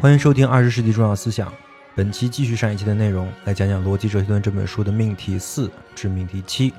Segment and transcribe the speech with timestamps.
[0.00, 1.46] 欢迎收听《二十世纪重要思想》，
[1.94, 6.72] 本期继续上一期的内容，来讲讲《逻辑哲学论》这本书的命题四至命题七，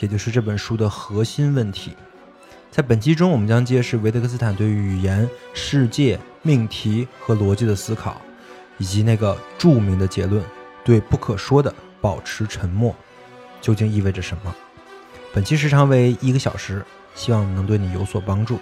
[0.00, 1.92] 也就是这本书的核心问题。
[2.72, 8.20] 在本期中，我们将揭示维特根斯坦对语言、世界、命题和逻辑的思考，
[8.78, 10.42] 以及那个著名的结论：
[10.84, 12.92] 对不可说的保持沉默，
[13.60, 14.52] 究竟意味着什么？
[15.32, 18.58] 本期时长为一个小时，希望能对你有所帮助。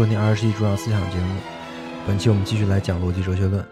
[0.00, 1.38] 收听二十世纪重要思想节目。
[2.06, 3.62] 本期我们继续来讲逻辑哲学论。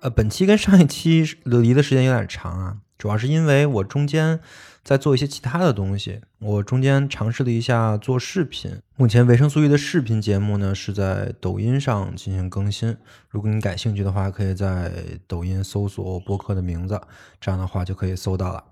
[0.00, 4.40] 呃，本期跟上一期离的时间有点长啊，主要是因为我中间
[4.82, 6.20] 在做一些其他的东西。
[6.40, 8.76] 我中间尝试了一下做视频。
[8.96, 12.96] 目前维生素 E 的视频节目呢是在抖音上进行更新。
[13.28, 14.92] 如果你感兴趣的话，可以在
[15.28, 17.00] 抖音搜索播客的名字，
[17.40, 18.64] 这样的话就可以搜到了。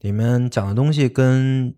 [0.00, 1.74] 里面讲的东西跟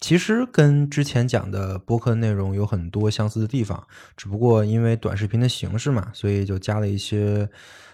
[0.00, 3.86] 其实跟之前讲的播客内容有很多相似的地方，
[4.16, 7.48] 只不过因为短视频的形式嘛，所以就加了一些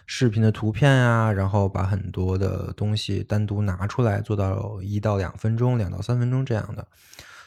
[0.06, 6.86] 视频的图片呀，然后把很多的东西单独拿出来，做到一到两分钟、两到三分钟这样的。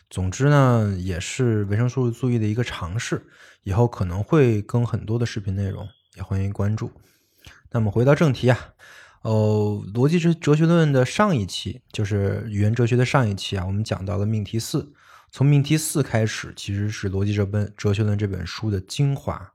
[0.10, 3.26] 总之呢，也是维生素注意的一个尝试，
[3.64, 6.92] 以后可能会更很多的视频内容，也欢迎关注。
[7.72, 8.74] 那么回到正题啊。
[9.22, 14.94] 哦，逻辑哲哲学论的上一期就是语言哲学的上一期啊，我们讲到了命题四。
[15.32, 19.54] 从命题四开始，其实是逻辑这本哲学论这本书的精华。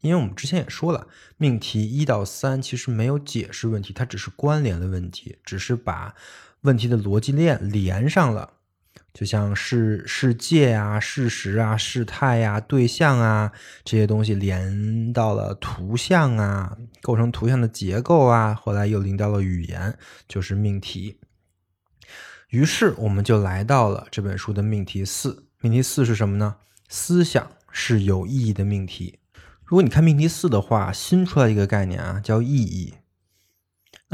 [0.00, 6.14] 因为我们之前也说了，命题一到三其实没有解释问题，它只是关联的问题，只是把
[6.62, 8.53] 问题的逻辑链连上了。
[9.12, 13.52] 就像世世界啊、事实啊、事态呀、对象啊
[13.84, 19.96] 这些东西连到了图像啊，构成图像的结构啊，后来又连到了语言，
[20.26, 21.20] 就是命题。
[22.48, 25.46] 于是我们就来到了这本书的命题四。
[25.60, 26.56] 命题四是什么呢？
[26.88, 29.18] 思想是有意义的命题。
[29.64, 32.94] 如果你看命题四的话，新出来一个概念啊，叫意义。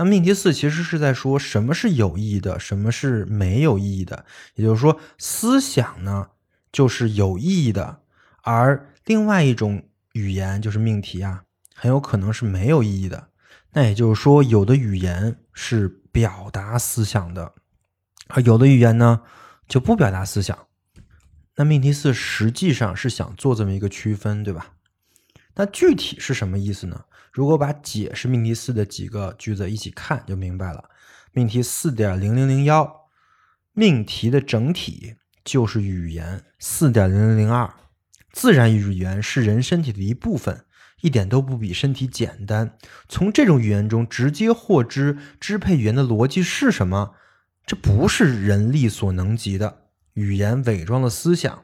[0.01, 4.25] 那命题四其实是在说什么是有意义的，什么是没有意义的。
[4.55, 6.29] 也就是说，思想呢
[6.73, 8.01] 就是有意义的，
[8.43, 11.43] 而另外一种语言就是命题啊，
[11.75, 13.29] 很有可能是没有意义的。
[13.73, 17.53] 那也就是说，有的语言是表达思想的，
[18.29, 19.21] 而有的语言呢
[19.69, 20.59] 就不表达思想。
[21.57, 24.73] 那命题四实际上是想做这么一个区分，对吧？
[25.57, 27.05] 那具体是什么意思呢？
[27.33, 30.91] 如果把解释命题四的几个句子一起看，就明白了。
[31.33, 33.09] 命题四点零零零幺，
[33.73, 35.15] 命题的整体
[35.45, 36.43] 就是语言。
[36.59, 37.73] 四点零零零二，
[38.33, 40.65] 自然语言是人身体的一部分，
[41.03, 42.77] 一点都不比身体简单。
[43.09, 47.15] 从这种语言中直接获知支配语言的逻辑是什么，
[47.65, 49.83] 这不是人力所能及的。
[50.15, 51.63] 语言伪装了思想，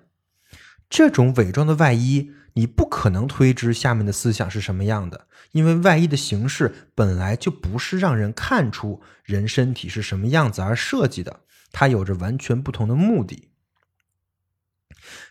[0.88, 2.30] 这种伪装的外衣。
[2.56, 13.50] 你不可能推知下面的思想是什么样的，因为外衣的形式本来就不是让人看出人身体是什么样子而设计的，它有着完全不同的目的。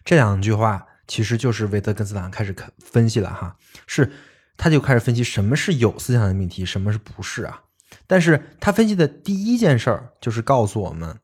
[0.03, 3.57] 这两句话其实就是维特根斯坦开始分析了哈，
[3.87, 4.11] 是
[4.55, 7.63] 他就开始分析什么是有思想的命题，什么是不是啊？
[8.05, 11.19] 但是他分析的第一件事儿就是告诉我们，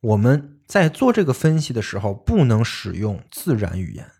[0.00, 4.10] 我们在做这个分析的时候，不能使用自然语言，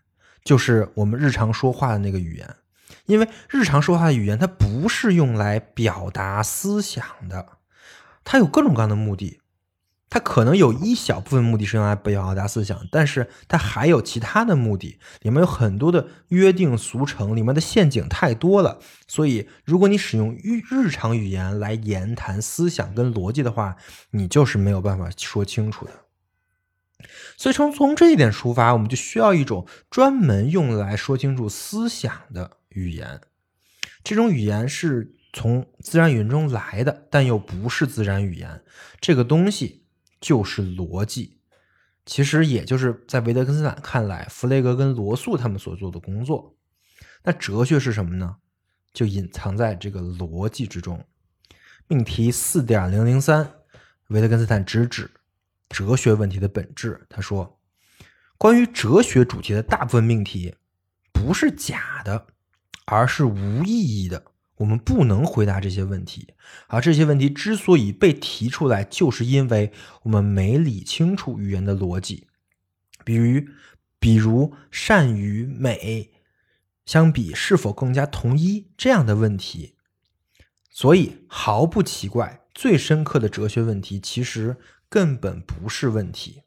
[0.47, 2.55] 就是我们日常说话的那个语言，
[3.05, 7.45] 因为日常说话的语言它不是用来表达思想的，
[8.23, 9.41] 它有各种各样的目的。
[10.09, 18.79] 它可能有一小部分目的是用来表达思想，但是它还有其他的目的，里面有很多的约定俗成，里面的陷阱太多了。
[19.05, 23.75] 所以，如果你使用日日常语言来言谈思想跟逻辑的话，
[24.11, 25.91] 你就是没有办法说清楚的。
[27.37, 33.21] 所以，从从这一点出发，我们就需要一种专门用来说清楚思想的语言。
[34.03, 38.63] 这种语言是从自然语言中来的，但又不是自然语言。
[39.01, 39.83] 这个东西。
[40.19, 41.41] 就是逻辑，
[42.03, 46.57] 其实也就是在维特根斯坦看来，弗雷格跟罗素他们所做的工作。
[47.23, 48.37] 那哲学是什么呢？
[48.91, 51.05] 就隐藏在这个逻辑之中。
[51.87, 53.47] 命题四点零零三，
[54.07, 55.11] 维特根斯坦直指
[55.69, 57.05] 哲学问题的本质。
[57.09, 57.59] 他说，
[58.37, 60.55] 关于哲学主题的大部分命题
[61.11, 62.27] 不是假的，
[62.85, 64.23] 而是无意义的。
[64.57, 66.33] 我们不能回答这些问题，
[66.65, 69.71] 而这些问题之所以被提出来，就是因为
[70.01, 72.27] 我们没理清楚语言的逻辑。
[73.05, 73.45] 比如，
[73.99, 76.11] 比如善与美
[76.87, 79.75] 相比是否更加统一这样的问题。
[80.71, 84.57] 所以毫不奇怪，最深刻的哲学问题其实
[84.89, 86.43] 根本不是问题。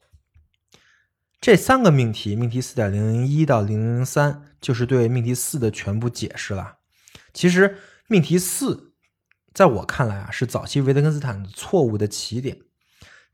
[1.41, 6.79] 这三个命题，命题四点零零一到零零三，就是对命题四的全部解释了。
[7.33, 7.79] 其实。
[8.13, 8.93] 命题四，
[9.55, 12.59] 在我看来啊，是早期维特根斯坦错误的起点。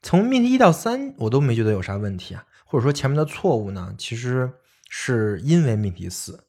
[0.03, 4.53] 从命题一到三，我都没觉得有啥问题啊，或者说前面的错误呢，其实
[4.91, 6.44] 是因为命题四，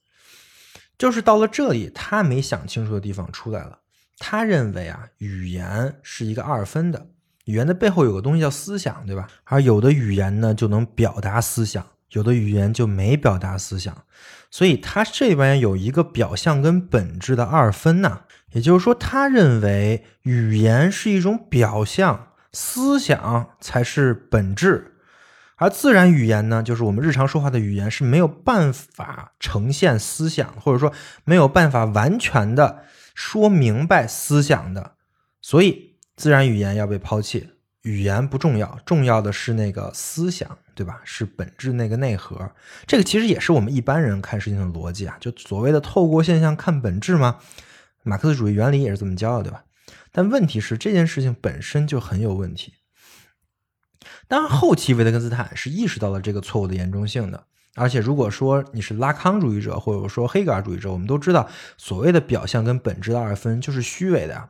[0.97, 3.79] 就是到了这里，他没想清楚的地方出来了。
[4.17, 7.11] 他认为啊，语言是一个二分的，
[7.47, 9.27] 语言的背后有个东西叫思想，对吧？
[9.45, 11.85] 而有的语言呢，就能表达思想。
[12.11, 14.05] 有的语言就没表达思想，
[14.49, 18.21] 所以他这边有一个表象跟本质的二分呐。
[18.53, 24.93] 也就是说，他认为语言是一种表象，思想才是本质。
[25.57, 30.93] 而自然语言呢，就是我们日常说话的语言是没有办法呈现思想，或者说
[31.25, 32.83] 没有办法完全的
[33.13, 34.93] 说明白思想的。
[35.41, 37.51] 所以，自然语言要被抛弃，
[37.83, 40.57] 语言不重要，重要的是那个思想。
[40.77, 41.01] 对吧？
[41.03, 42.51] 是本质那个内核，
[42.85, 47.39] 这个其实也是我们一般人看事情的逻辑啊，就所谓的透过现象看本质吗？
[48.03, 49.63] 马克思主义原理也是这么教的，对吧？
[50.11, 52.73] 但问题是这件事情本身就很有问题。
[54.27, 64.49] 当然，后期维特根斯坦是意识到了这个错误的严重性的，而且如果说你是拉康主义者或者说黑格尔主义者，我们都知道，所谓的表象跟本质的二分就是虚伪的，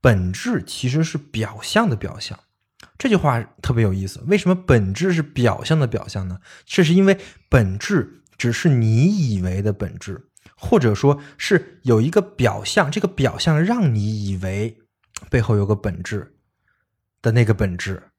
[0.00, 2.38] 本质其实是表象的表象。
[2.96, 6.40] 这句话特别有意思，为什么本质是表象的表象呢？
[6.64, 7.18] 这是因为
[7.48, 14.78] 本质只是你以为的本质，或者说是有一个表象，这个表象让你以为
[15.30, 16.34] 背后有个本质
[17.20, 18.10] 的那个本质。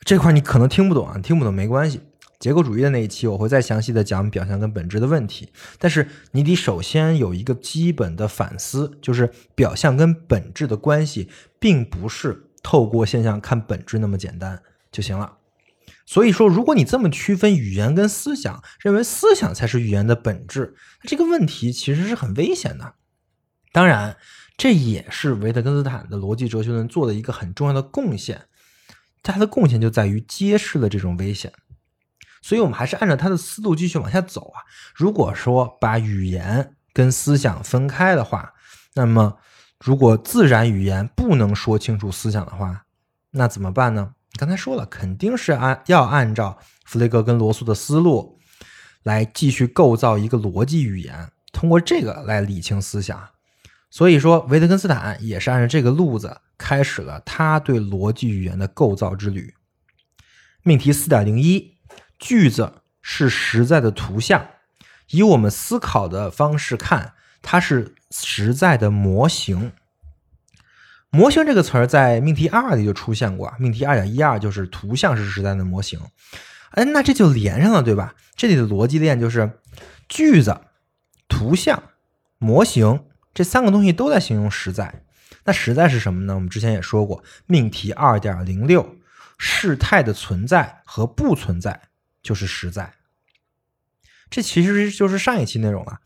[0.00, 2.00] 这块你可能听不懂啊，听不懂没关系。
[2.38, 12.44] 结构主义的那一期我会再详细的讲表象跟本质的问题，但是你得首先有一个基本的反思，就是表象跟本质的关系并不是。
[12.60, 15.38] 透过现象看本质那么简单就行了。
[16.04, 22.94] 所以说，如果你这么区分语言跟思想，认为思想才是语言的本质，这个问题其实是很危险的。
[23.72, 24.16] 当然，
[24.56, 28.42] 这也是维特根斯坦的逻辑哲学论做的一个很重要的贡献。
[29.22, 31.52] 他的贡献就在于揭示了这种危险。
[32.42, 34.62] 所以我们还是按照他的思路继续往下走啊。
[34.94, 38.54] 如果说把语言跟思想分开的话，
[38.94, 39.38] 那么。
[39.80, 42.84] 如果自然语言不能说清楚思想的话，
[43.30, 44.14] 那怎么办呢？
[44.36, 48.40] 刚才说了，肯定是按要按照弗雷格跟罗素的思路
[49.04, 53.28] 来继续构造一个逻辑语言，通过这个来理清思想。
[53.88, 59.54] 所以说，维特根斯坦也是按照这个路子开始了他对逻辑语言的构造之旅。
[60.64, 61.77] 命题四点零一，
[62.18, 64.48] 句子是实在的图像，
[65.10, 67.94] 以我们思考的方式看，它是。
[68.10, 69.72] 实在的模型，
[71.10, 73.52] 模型这个词儿在命题二里就出现过。
[73.58, 76.00] 命题二点一二就是图像是实在的模型。
[76.70, 78.14] 哎，那这就连上了，对吧？
[78.34, 79.60] 这里的逻辑链就是
[80.08, 80.58] 句子、
[81.28, 81.82] 图像、
[82.38, 85.02] 模型这三个东西都在形容实在。
[85.44, 86.34] 那实在是什么呢？
[86.34, 88.96] 我们之前也说过，命题二点零六，
[89.36, 91.87] 事态的存在和不存在
[92.22, 92.94] 就是实在。
[94.30, 96.00] 这其实就是上一期内容了。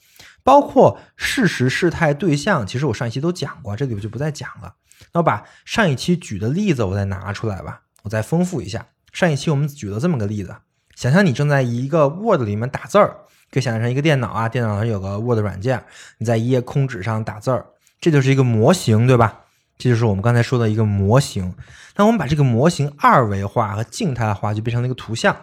[0.45, 4.75] 包括事实、事态、对象，其实我上一期都讲过，这里我就不再讲了。
[5.13, 8.87] 那我把上一期举的例子我再拿出来吧，我再丰富一下。
[9.13, 10.57] 上一期我们举了这么个例子，
[10.97, 13.19] 想象你正在一个 Word 里面打字儿，
[13.51, 15.85] 可以想象成一个电脑啊，电脑上有个 Word 软件，
[16.19, 17.67] 你在一页空纸上打字儿，
[18.01, 19.41] 这就是一个模型，对吧？
[19.79, 21.55] 这就是我们刚才说的一个模型。
[21.97, 25.37] 那我们把这个模型二维化和静态化，就变成了一个图像，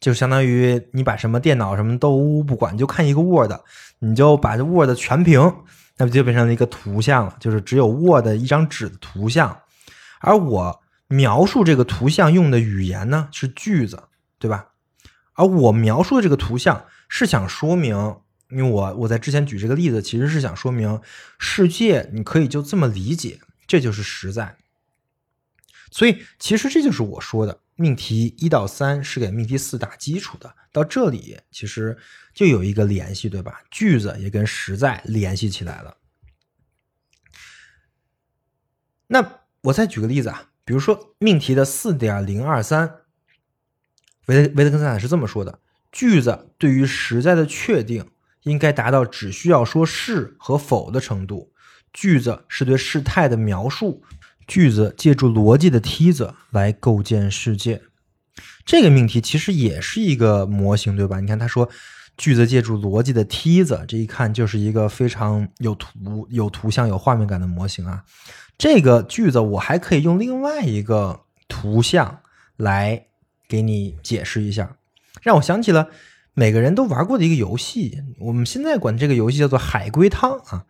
[0.00, 3.52] 就相当于你把什么电脑什么都不管，就看一个 Word，
[4.00, 5.40] 你就把这 Word 全屏，
[5.96, 7.36] 那不就变成了一个图像了？
[7.40, 9.62] 就是只有 Word 一张纸的图像，
[10.20, 10.82] 而我。
[11.08, 14.08] 描述这个图像用的语言呢是句子，
[14.40, 14.70] 对吧？
[15.34, 18.16] 而我描述的这个图像是想说明，
[18.50, 21.00] 因为我我在之前举这个例子，其实是想说明
[21.38, 23.38] 世界你可以就这么理解，
[23.68, 24.56] 这就是实在。
[25.92, 31.96] 所以其实这就是我说的命题一到三是给命题四打基础的，到这里其实
[32.34, 33.62] 就有一个联系，对吧？
[33.70, 35.96] 句子也跟实在联系起来了。
[39.06, 40.50] 那我再举个例子啊。
[40.64, 43.02] 比如说命题的四点零二三，
[44.26, 45.60] 维维特根斯坦是这么说的：
[45.92, 48.10] 句子对于实在的确定
[48.42, 51.52] 应该达到只需要说是和否的程度。
[51.92, 54.02] 句子是对事态的描述，
[54.46, 57.82] 句子借助逻辑的梯子来构建世界。
[58.64, 61.20] 这个命题其实也是一个模型，对吧？
[61.20, 61.68] 你看他说
[62.16, 68.04] 句子借助逻辑的梯子，这一看就是一个非常有图、有图像、有画面感的模型啊。
[68.58, 72.20] 这个句子我还可以用另外一个图像
[72.56, 73.06] 来
[73.48, 74.76] 给你解释一下，
[75.22, 75.88] 让我想起了
[76.34, 80.64] 每个人都玩过的一个游戏，我们现在管这个游戏叫做海龟汤啊。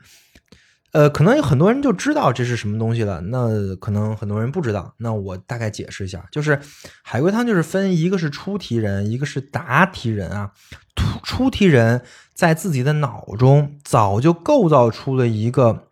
[0.97, 6.59] 呃，可能有很多人就知道这是什么东西了，那可能很多人不知道，那我大概解释一下，就是
[7.03, 10.53] 海龟汤就是分一个是出题人，一个是答题人啊。
[10.95, 15.89] 出出题人在自己的脑中早就构造出了一个。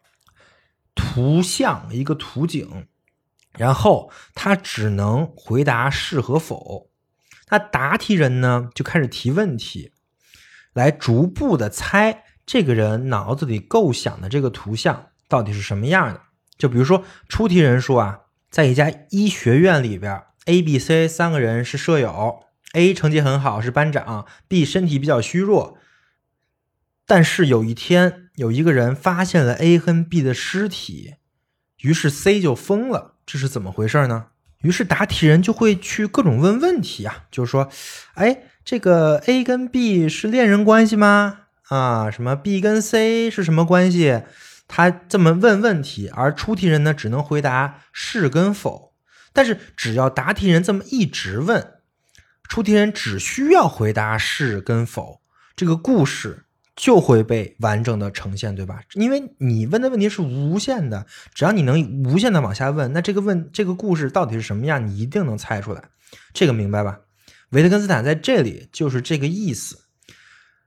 [0.97, 2.87] 图像一个图景，
[3.59, 6.89] 然后他只能回答是和否。
[7.51, 9.93] 那答题人呢，就开始提问题，
[10.73, 16.21] 来逐步的猜这个人脑子里构想的这个图像到底是什么样的。
[16.57, 18.21] 就比如说出题人说啊，
[18.51, 25.79] 在一家医学院里边，A、B、C 三个人是舍友，A 成绩很好是班长，B 身体比较虚弱。
[27.07, 31.15] 但是有一天，有一个人发现了 A 和 B 的尸体，
[31.83, 33.17] 于是 C 就疯了。
[33.27, 34.27] 这是怎么回事呢？
[34.63, 37.69] 于是答题人就会去各种问问题啊，就是说，
[38.15, 41.41] 哎，这个 A 跟 B 是恋人关系吗？
[41.68, 44.23] 啊，什么 B 跟 C 是什么关系？
[44.66, 48.92] 他这么问问题，而出题人呢，只能回答是跟否。
[49.33, 51.75] 但是只要答题人这么一直问，
[52.49, 55.21] 出题人只需要回答是跟否，
[55.54, 56.40] 这个故事。
[56.76, 58.80] 就会被完整的呈现，对吧？
[58.94, 65.80] 因为你问的问题是无限的，只要你能无限的往下问，那这个问这个故事到底是什么样，你一定能猜出来。
[66.33, 66.99] 这个明白吧？
[67.50, 69.84] 维特根斯坦在这里就是这个意思，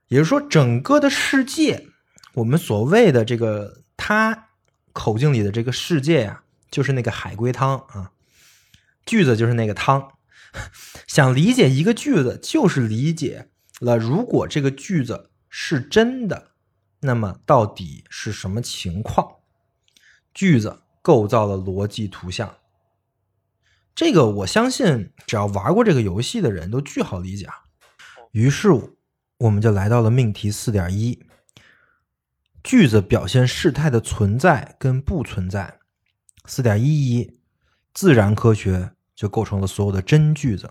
[0.08, 1.86] 也就是说，整个的世界，
[2.34, 4.48] 我们所谓的这个他
[4.92, 8.12] 口径里的这个世界呀，就是那个海龟汤啊，
[9.06, 10.12] 句子就是那个汤。
[11.06, 13.48] 想理解一个句子，就是理解
[13.80, 15.30] 了如果这个句子。
[15.50, 16.50] 是真的，
[17.00, 19.36] 那么到底是什么情况？
[20.34, 22.58] 句子构造了逻辑图像，
[23.94, 27.54] 这个我相信只要玩过这个游戏的人都巨好理解啊。
[28.32, 28.68] 于是
[29.38, 31.26] 我们就来到了命题四点一，
[32.62, 35.78] 句子表现事态的存在跟不存在。
[36.44, 37.40] 四点一一，
[37.94, 40.70] 自然科学就构成了所有的真句子。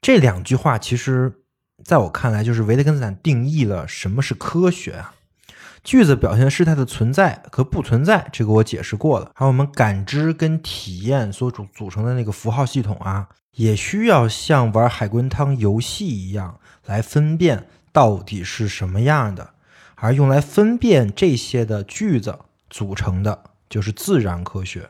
[0.00, 1.38] 这两句话其实。
[1.84, 5.16] 在我看来，就是维特根斯坦定义了什么是科学啊。
[5.82, 9.32] 句子表现事态的存在和不存在，这个我解释过了。
[9.34, 19.50] 还有我们感知跟体验所组组成的那个符号系统啊，也需要像玩海龟汤游戏一样来分辨到底是什么样的。
[19.96, 24.88] 而用来分辨这些的句子组成的，就是自然科学。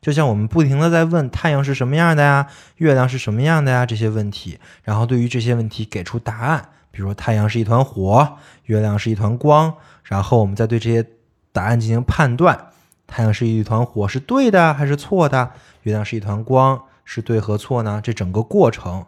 [0.00, 11.06] 就像我们不停的在问太阳是什么样的呀，月亮是什么样的呀这些问题，然后对于这些问题给出答案，比如说太阳是一团火，月亮是一团光，然后我们再对这些
[11.52, 12.70] 答案进行判断，
[13.06, 15.52] 太阳是一团火是对的还是错的，
[15.82, 18.00] 月亮是一团光是对和错呢？
[18.00, 19.04] 这整个过程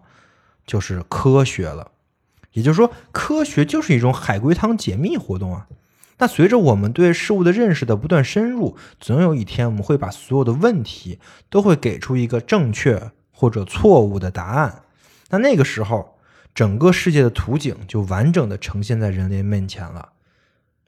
[0.67, 1.93] 就是科学了，
[2.51, 5.69] 也就是说，科学就是一种海龟汤解密活动啊。
[6.19, 14.83] 那随着我们对事物的认识的不断深入，总有一天我们会把所有的问题都会给出一个正确或者错误的答案。
[15.31, 16.19] 那那个时候，
[16.53, 20.09] 整个世界的图景就完整的呈现在人类面前了。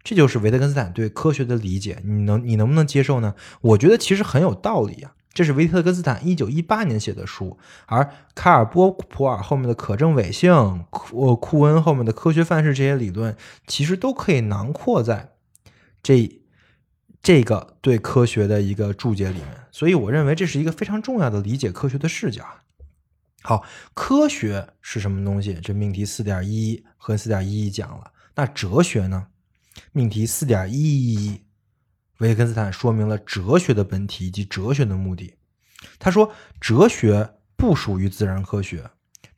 [0.03, 2.01] 这就是维特根斯坦对科学的理解。
[2.03, 3.37] 你能你能不能接受呢？
[3.61, 5.15] 我觉得其实很有道理啊。
[5.35, 13.37] 这是维特根斯坦一九一八年写的书，而卡尔波普尔后面的可证伪性，库库恩后面的科学范式这些理论，
[13.67, 15.33] 其实都可以囊括在
[16.03, 16.41] 这
[17.21, 19.49] 这个对科学的一个注解里面。
[19.73, 22.47] 所以，我认为这是一个非常重要的理解科学的视角。
[23.43, 25.55] 好，科学是什么东西？
[25.55, 28.13] 这命题四点一和四点一一讲了。
[28.37, 29.27] 那哲学呢？
[29.93, 31.41] 命题四点一一。
[32.19, 35.35] 维根斯坦说明了哲学的本体以及哲学的目的。
[35.99, 38.91] 他说，哲学不属于自然科学，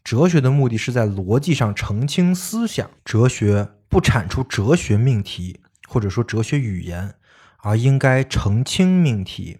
[0.05, 2.91] 哲学的目的是在逻辑上澄清思想。
[3.05, 7.15] 哲学不产出哲学命题，或者说哲学语言，
[7.59, 9.59] 而应该澄清命题。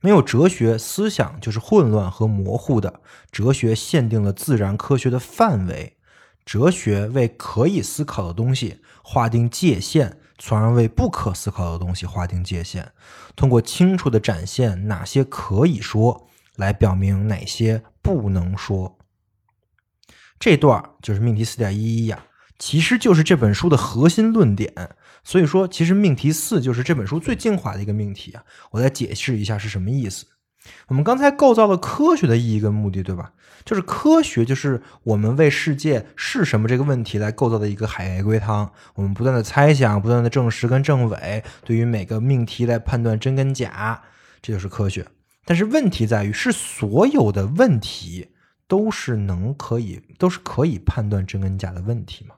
[0.00, 3.00] 没有哲学，思想就是混乱和模糊的。
[3.30, 5.96] 哲学限定了自然科学的范围，
[6.44, 10.18] 哲学为可以思考的东西划定界限。
[10.38, 12.92] 从而为不可思考的东西划定界限，
[13.36, 18.98] 通过清楚的展现哪些可以说，来表明哪些不能说。
[20.38, 22.26] 这段就是命题四点一一呀，
[22.58, 24.72] 其实就是这本书的核心论点。
[25.22, 28.44] 所以说，其实命题四就是这本书最精华的一个命题啊。
[28.72, 30.26] 我再解释一下是什么意思。
[30.88, 33.32] 我们刚才构造了科学的意义跟目的，对吧？
[33.64, 38.70] 就是科学，就是我们为世界是什么这个问题来构造的一个海龟汤。
[38.94, 44.02] 我们不断的猜想，不断的证实跟证伪，对于每个命题来判断真跟假，
[44.42, 45.06] 这就是科学。
[45.46, 48.28] 但是问题在于，是所有的问题
[48.68, 52.34] 都是能可以都是可以判断真跟假的问题吗？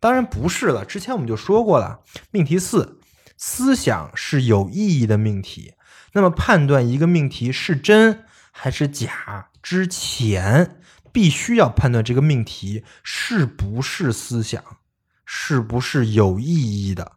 [0.00, 0.84] 当然不是了。
[0.84, 2.00] 之前我们就说过了，
[2.32, 2.98] 命题四，
[3.36, 5.74] 思想是有意义的命题。
[6.16, 10.80] 那么判断一个命题是真还是假之前，
[11.12, 14.64] 必须要判断这个命题是不是思想，
[15.26, 17.12] 是不是有意义的。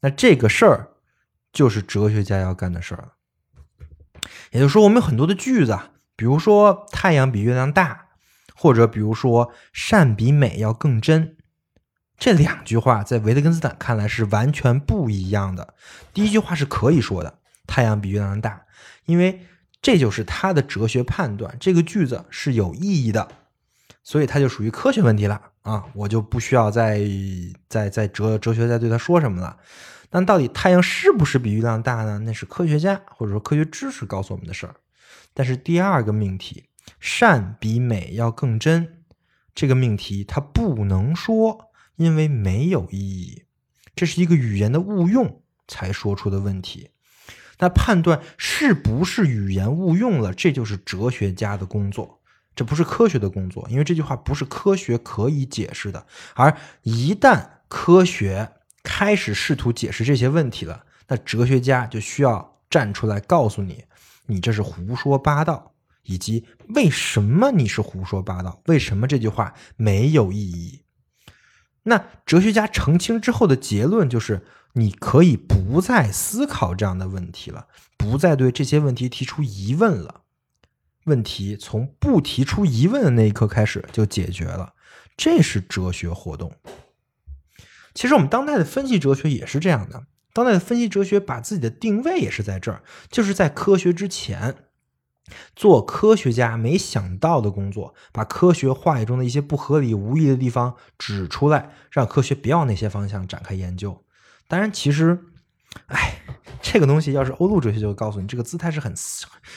[0.00, 0.94] 那这个事儿
[1.52, 3.10] 就是哲学家要干的事儿。
[4.50, 5.78] 也就是说，我们有很多的句子，
[6.16, 8.06] 比如说“太阳比月亮大”，
[8.56, 11.36] 或者比如说“善比美要更真”，
[12.18, 15.74] 这两句话在维特根斯坦看来是完全不一样的。
[16.12, 17.37] 第一句话是可以说的。
[17.68, 18.62] 太阳比月亮大，
[19.04, 19.46] 因为
[19.80, 21.56] 这就是他的哲学判断。
[21.60, 23.28] 这个句子是有意义的，
[24.02, 25.84] 所以它就属于科学问题了啊！
[25.94, 27.00] 我就不需要再
[27.68, 29.58] 再再哲哲学再对他说什么了。
[30.10, 32.18] 但到底太阳是不是比月亮大呢？
[32.24, 34.74] 那是科学家或者说科学知识告诉我们的事儿。
[35.34, 36.64] 但是第二个命题，
[36.98, 39.04] 善比美要更真，
[39.54, 43.44] 这个命题它不能说，因为没有意义。
[43.94, 46.90] 这是一个语言的误用才说出的问题。
[47.60, 52.20] 那判断是不是语言误用了，这就是哲学家的工作，
[52.54, 56.06] 这不是科学的工作，因为这句话不是科学可以解释的。
[56.34, 58.52] 而一旦科学
[58.84, 63.84] 开始试图解释这些问题了，那哲学家就需要站出来告诉你，
[64.26, 65.72] 你这是胡说八道，
[66.04, 70.82] 以及为什么你是胡说八道，为什么这句话没有意义。
[71.82, 74.46] 那哲学家澄清之后的结论就是。
[74.78, 80.22] 你可以不再思考这样的问题了，不再对这些问题提出疑问了。
[81.04, 84.74] 问题从不提出疑问的那一刻开始就解决了，
[85.16, 86.52] 这是哲学活动。
[87.92, 94.54] 其实我们当代的分析哲学也是这样的，当代的分析哲学把自己的定位也是在这儿，就是在科学之前
[95.56, 104.04] 做科学家没想到的工作，把科学话语中的一些不合理、无意的地方指出来，让科学别往那些方向展开研究。
[104.48, 105.26] 当然，其实，
[105.86, 106.20] 哎，
[106.62, 108.92] 这个东西要是欧陆哲学就会告诉你，这个姿态是很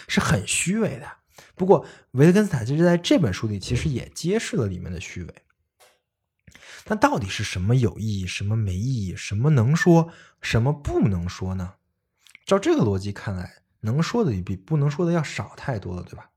[0.08, 1.08] 是很虚伪的。
[1.56, 5.34] 不过，维特根斯坦其实在这本书里其实也揭示了里面的虚伪。
[6.88, 11.76] 那到底是什么有意义，什么没意义，什么能说，什么不能说呢？
[12.46, 16.30] 照这个逻辑看来，能说的比不能说的要少太多了，对吧？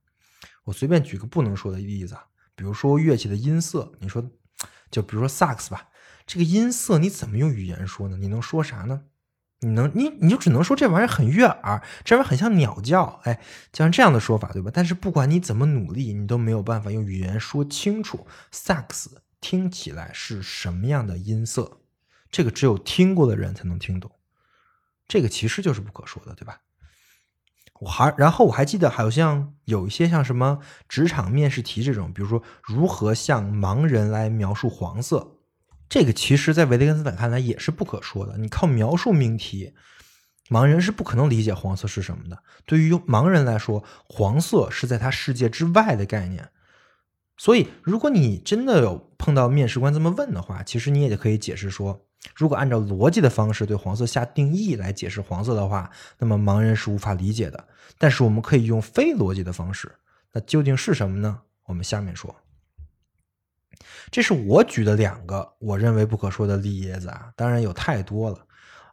[0.62, 2.17] 我随便举个不能说的例子，
[2.55, 4.25] 比如说乐器的音色，你说，
[4.90, 5.88] 就比如说萨克斯吧。
[6.26, 8.16] 这个音色你怎么用语言说呢？
[8.16, 9.02] 你能说啥呢？
[9.60, 13.40] 你能你你就只能说这玩意儿很悦耳，这玩意儿很像鸟叫，哎，
[13.72, 14.70] 就像这样的说法，对吧？
[14.72, 21.78] 但是不管你怎么努力，你都没有办法用语言说清楚萨克斯听起来是什么样的音色，
[22.30, 24.10] 这个只有听过的人才能听懂，
[25.08, 26.60] 这个其实就是不可说的，对吧？
[27.80, 35.34] 我还然后我还记得好像有一些像什么职场面试题这种，比如说如何向盲人来描述黄色。
[35.94, 38.37] 这个其实，在维特根斯坦看来也是不可说的。
[38.37, 39.74] 你靠描述命题，
[40.50, 42.42] 盲人是不可能理解黄色是什么的。
[42.66, 46.48] 对于盲人来说，黄色是在他世界之外的概念。
[47.37, 52.04] 所以，如果你真的有碰到面试官这么问的话，其实你也可以解释说，
[52.35, 57.68] 如果按照逻辑的方式对黄色下定义来解释黄色的话，那么盲人是无法理解的。
[57.98, 59.92] 但是我们可以用非逻辑的方式，
[60.33, 61.42] 那究竟是什么呢？
[61.66, 62.35] 我们下面说。
[64.10, 68.38] 这是我举的两个我认为不可说的例子啊，当然有太多了。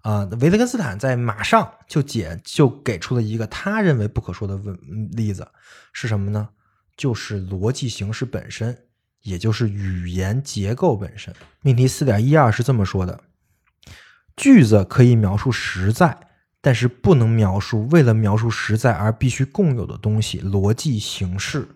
[0.02, 4.76] 啊，维特根斯坦在马上就解就给出了一个他认为不可说的问
[5.12, 5.48] 例子，
[5.94, 6.50] 是什么呢？
[6.98, 8.76] 就是逻辑形式本身，
[9.22, 11.34] 也就是语言结构本身。
[11.62, 13.22] 命题四点一二是这么说的：
[14.36, 16.18] 句子可以描述实在，
[16.62, 21.68] 但是不能描述为了描述实在而必须共有的东西——逻辑形式。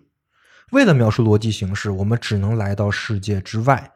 [0.72, 3.92] 为了描述逻辑形式，我们只能来到世界之外，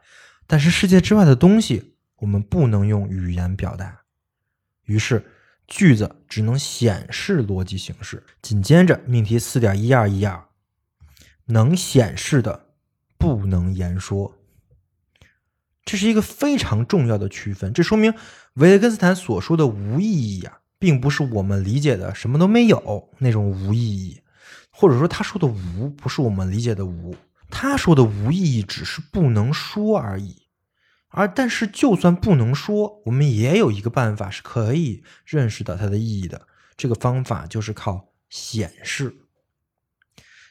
[0.47, 4.01] 但是世界之外的东西，我们不能用语言表达。
[4.85, 5.25] 于是，
[5.67, 8.23] 句子只能显示逻辑形式。
[8.41, 10.45] 紧接着，命题四点一二一二，
[11.45, 12.67] 能显示的
[13.17, 14.37] 不能言说。
[15.83, 17.73] 这是一个非常重要的区分。
[17.73, 18.13] 这说明
[18.53, 24.20] 维特根斯坦所说的无意义啊，并不是我们理解的什么都没有那种无意义，
[24.71, 27.15] 或者说他说的无不是我们理解的无。
[27.49, 30.41] 他说的无意义只是不能说而已。
[31.09, 36.47] 而但是，就算不能说，我们也有一个办法是可以认识到它的意义的。
[36.77, 39.17] 这个方法就是靠显示。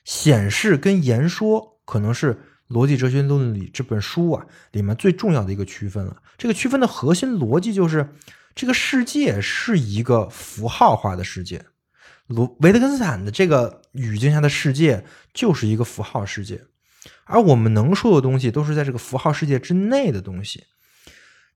[0.04, 2.34] 显示跟言说可能是
[2.68, 6.22] 《逻辑哲学论》里这本书啊里面最重要的一个区分了。
[6.36, 8.14] 这个区分的核心逻辑就是，
[8.54, 11.64] 这个世界是一个符号化的世界。
[12.30, 16.62] 罗维特根斯坦的这个语境下的世界就是一个符号世界。
[17.24, 20.64] 而我们能说的东西都是在这个符号世界之内的东西，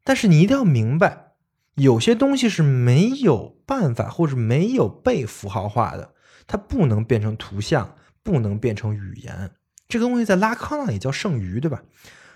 [0.03, 1.33] 但是你一定要明白，
[1.75, 6.15] 有些东西是没有办法或者没有被符号化的，
[6.47, 9.53] 它不能变成图像，不能变成语言。
[9.87, 11.83] 这个东西在拉康那里叫剩余，对吧？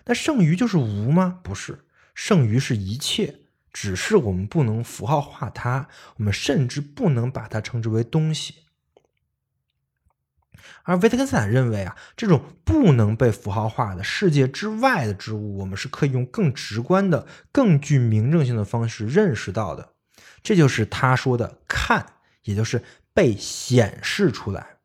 [0.05, 1.41] 那剩余就是无吗？
[1.43, 3.41] 不是，剩余是一切，
[3.81, 5.87] 只是我们不能符号化它，
[6.17, 8.65] 我们甚至不能把它称之为东西。
[10.83, 19.93] 而维特根斯坦认为啊，这种不能被符号化的世界之外的之物，我们是可以用更直观的、更具明证性的方式认识到的。
[20.43, 22.83] 这就是他说的“看”，也就是
[23.15, 24.79] 被显示出来。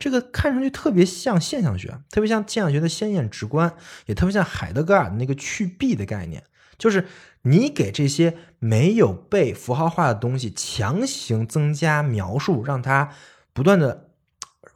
[0.00, 3.76] 这个看上去特别像现象学，特别像现象学的鲜艳直观，
[4.06, 6.42] 也特别像海德格尔的那个去蔽的概念，
[6.76, 7.06] 就是
[7.42, 13.12] 你给这些没有被符号化的东西强行增加描述，让它
[13.52, 14.08] 不断的。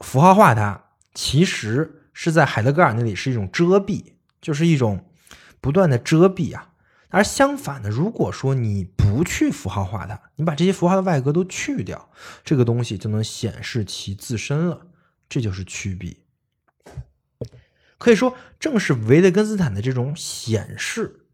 [0.01, 5.07] 符号化它，其实是在海德格尔那里是一种遮蔽，就是一种
[5.59, 6.75] 不断的遮蔽啊。
[7.09, 12.11] 而相反的，如果说你不去符号化它，你把这些符号的外格都去掉，
[12.45, 14.89] 这个东西就能显示其自身了。
[15.31, 16.15] 这就是区别。
[17.97, 21.26] 可以说，正是维特根斯坦的这种显示，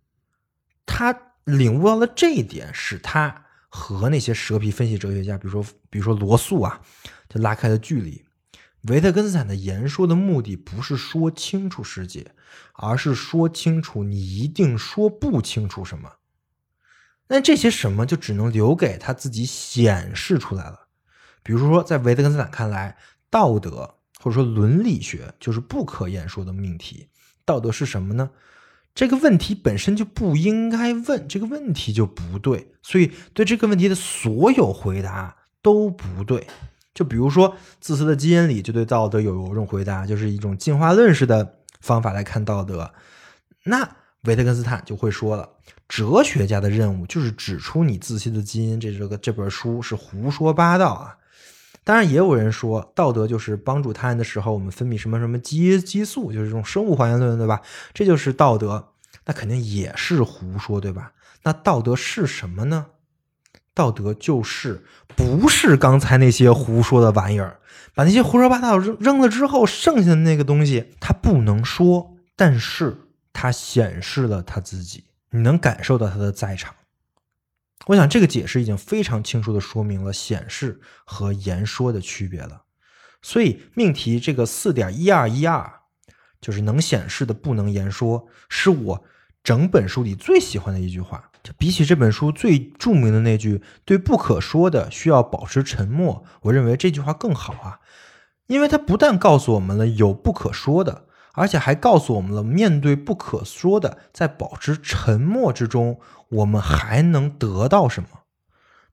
[0.87, 6.81] 他领悟到了这一点，使他和那些蛇皮分析哲学家，比如说比如说罗素啊，
[7.29, 8.25] 就拉开了距离。
[8.88, 12.35] 维特根斯坦的言说的目的不是说清楚世界，
[12.75, 16.14] 而是说清楚你一定说不清楚什么。
[17.29, 20.88] 那这些什么就只能留给他自己显示出来了。
[21.45, 22.97] 比如说，在维特根斯坦看来，
[23.31, 27.09] 道德或者说伦理学就是不可言说的命题。
[27.45, 28.31] 道德是什么呢？
[28.94, 36.46] 这个问题本身就不应该问，这个问题就不对，所以对这个问题的所有回答都不对。
[36.94, 42.92] 就比如说，自私的基因里就对道德有一种回答，就是一种进化论式的方法来看道德。
[43.64, 45.48] 那维特根斯坦就会说了，
[45.88, 51.16] 哲学家的任务就是指出你自私的基因，这这个这本书是胡说八道啊。
[51.85, 57.61] 当然，也有人说，道德就是帮助他人的时候，我们分泌什么什么激激素，就是这种生物还原论，对吧？
[57.92, 58.90] 这就是道德，
[59.27, 61.12] 那肯定也是胡说，对吧？
[61.42, 62.87] 那道德是什么呢？
[63.75, 64.85] 道德就是
[65.16, 67.59] 不是刚才那些胡说的玩意儿，
[67.95, 72.97] 把那些胡说八道扔扔了之后，剩下的那个东西它不能说，但是
[73.33, 76.75] 它显示了他自己，你能感受到他的在场。
[77.87, 82.62] 我想这个解释已经非常清楚的说明了显示和言说的区别了。
[83.21, 85.81] 所以命题这个四点一二一二，
[86.40, 89.05] 就是能显示的不能言说，是我
[89.45, 91.31] 整本书里最喜欢的一句话。
[91.42, 97.81] 就比起这本书最著名的那句“对不可说的需要保持沉默”，我认为这句话更好啊，
[98.47, 108.09] 因为它不但告诉我们了有不可说的，而且还告诉我们了面对不可说的，在保持沉默之中，我们还能得到什么。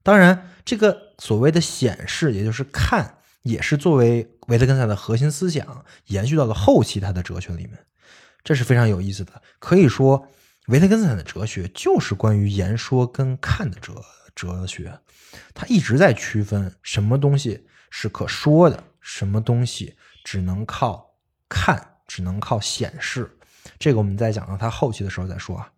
[0.04, 7.78] 当然，这个所谓的显示，也就是看，也是作为维特根斯坦的核心思想延续到了后期他的哲学里面，
[8.43, 9.41] 这是非常有意思的。
[9.60, 10.28] 可以说。
[10.67, 14.99] 维特根斯坦的哲学就是关于言说跟看的哲哲学，
[15.56, 21.15] 他一直在区分什么东西是可说的，什么东西只能靠
[21.49, 23.38] 看，只能靠显示。
[23.78, 25.72] 这个我们在讲到他后期的时候再说啊。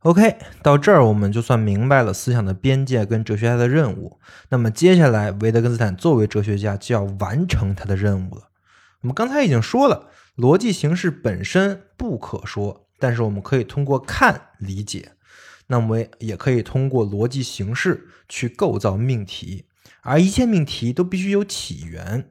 [0.00, 4.18] OK，到这儿我们就算明白了思想的边界跟哲学家的任务。
[4.50, 8.48] 那么接下来，维特根斯坦作为哲学家就要完成他的任务了。
[9.00, 15.12] 我们刚才已经说了，逻辑形式本身不可说，但是我们可以通过看理解。
[15.68, 19.64] 那么也可以通过逻辑形式去构造命题，
[20.02, 22.30] 而一切命题都必须有起源。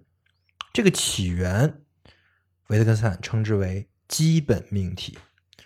[0.71, 1.81] 这个起源，
[2.67, 5.17] 维特根斯坦称之为基本命题，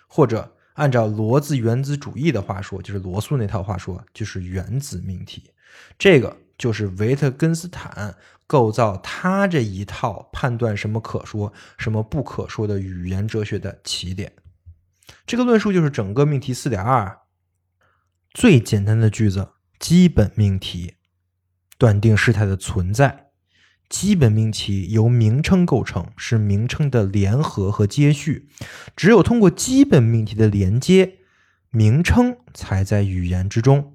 [0.08, 0.54] 或者。
[0.78, 5.50] 按照罗兹原子主义的话说，就是罗素那套话说，就是原子命题。
[5.98, 14.32] 这个就是维特根斯坦构造他这一套判断什么可说、什么不可说的语言哲学的起点。
[15.26, 17.22] 这个论述就是整个命题四点二
[18.36, 20.94] 最简单的句子：基本命题，
[21.80, 23.27] 断定事态的存在。
[23.90, 28.50] 基本命题由名称构成，是名称的联合和接续。
[28.96, 31.20] 只有通过基本命题的连接，
[31.70, 33.94] 名称才在语言之中。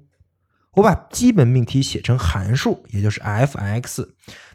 [0.73, 4.09] 我把基本命题写成函数，也就是 f(x)，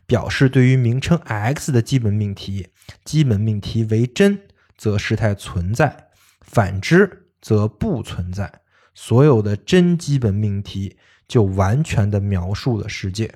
[0.05, 2.68] 表示对于名称 x 的基本命题。
[3.05, 4.40] 基本命题为真，
[4.77, 6.09] 则事态存在；
[6.40, 8.62] 反之，则不存在。
[8.94, 10.96] 所有的真基本命题
[11.29, 13.33] 就完全的描述了世界。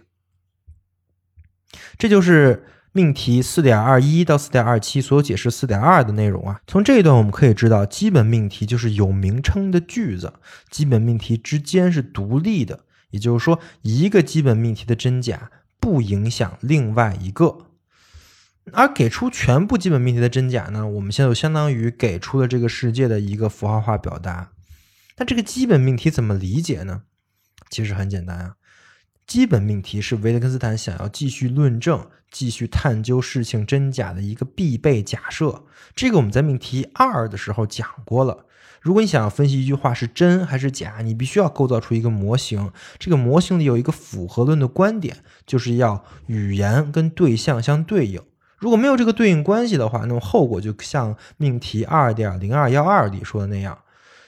[1.99, 6.61] 这就是命题四点二一到四点二七所有解释四点二的内容啊。
[6.67, 10.35] 从这一段我们可以知道，基本命题就是有名称的句子，
[10.71, 12.81] 基本命题之间是独立的，
[13.11, 17.67] 也就是说，一个基本命题的真假不影响另外一个。
[18.73, 24.51] 而给出全部基本命题的真假呢，我们现在就相当于给出了这个世界的一个符号化表达。
[25.17, 27.03] 那这个基本命题怎么理解呢？
[27.71, 28.55] 其实很简单啊。
[29.33, 35.65] 基本命题是维特根斯坦想要继续论证、继续探究事情真假的一个必备假设。
[35.97, 38.45] 这个我们在命题二的时候讲过了。
[38.83, 42.71] 如果你想要分析一句话是真还是假，你必须要构造出一个模型。
[42.99, 45.17] 这个模型里有一个符合论的观点，
[45.47, 48.21] 就是要语言跟对象相对应。
[48.59, 53.79] 如果没有这个对应关系的话，那么后果就像命题二点零二幺二里说的那样，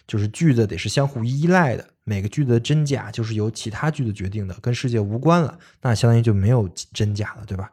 [0.07, 1.89] 就是句子得是相互依赖的。
[2.05, 7.73] 每个句子的真假就是由其他句子决定的，跟世界无关了，那相当于就没有真假了，对吧？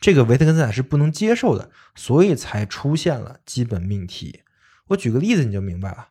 [0.00, 4.42] 这个维特根斯坦是不能接受的，所以才出现了基本命题。
[4.88, 6.08] 我举个例子你就明白了。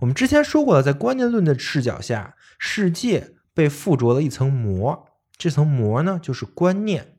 [0.00, 7.16] 我们之前说过了，在观念论的视角下，世界被附着了一层膜，这层膜呢就是观念。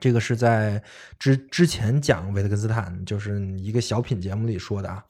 [0.00, 0.82] 这个是在
[1.18, 5.04] 之之前讲维特根斯坦就是一个小品节目里说的啊，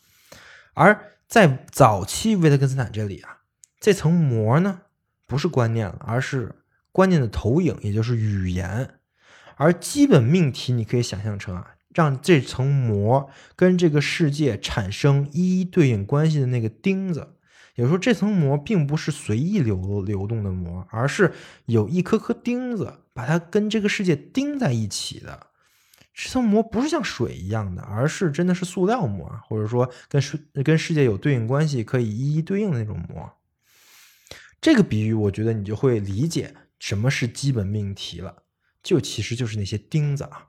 [0.74, 3.38] 而在早期维特根斯坦这里啊。
[3.78, 4.82] 这层膜呢，
[5.26, 6.54] 不是观念了，而是
[6.92, 8.90] 观念的投影，也就是语言。
[9.56, 17.34] 而基本命题，你可以想象成啊，让这层膜跟这个世界产生一一对应关系的那个钉子。
[17.74, 21.34] 有时候这层膜并不是随意流流动的膜，而是
[21.66, 25.48] 有一颗颗钉子把它跟这个世界钉在一起的。
[26.14, 33.30] 这层膜不是像水一样的，而是真的是塑料膜，或者说跟世跟世界有对应关系，可以一一对应的那种膜。
[34.66, 38.42] 这个比喻，我觉得你就会理解什么是基本命题了，
[38.82, 40.48] 就其实就是那些钉子啊。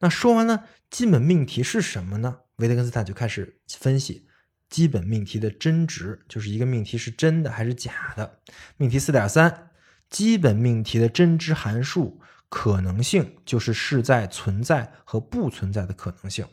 [0.00, 2.40] 那说完了基本命题是什么呢？
[2.56, 4.26] 维特根斯坦就开始分析
[4.68, 8.40] 基本命题的真值，就是一个命题是真的还是假的。
[8.76, 9.70] 命题四点三，
[10.10, 16.44] 基本命题的真值函数可能性就是是在存在和不存在的可能性。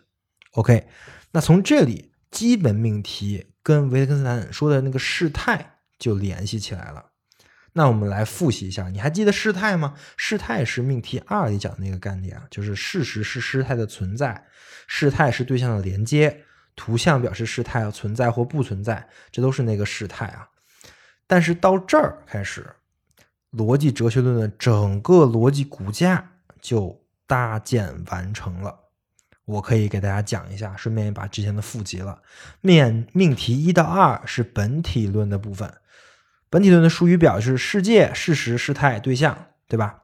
[0.51, 0.87] OK，
[1.31, 5.77] 那从这里，基本命题跟维特根斯坦说的那个事态。
[5.99, 7.05] 就联系起来了。
[7.73, 9.93] 那我们来复习一下，你还记得事态吗？
[10.17, 14.47] 事态是命题二里讲的那个概念啊，就是事实是事态的存在，
[14.87, 20.49] 事态是对象的连接，图像表示事态要存在或不存在，这都是那个事态啊。
[21.27, 22.65] 但是到这儿开始，
[23.51, 28.79] 逻辑哲学论的整个逻辑骨架就搭建完成了。
[29.45, 32.23] 我可以给大家讲一下，顺便也把之前的复习了。
[32.61, 35.71] 面命题一到二是本体论的部分。
[36.49, 40.03] 本体论的术语表示世界、事实、事态、对象，对吧？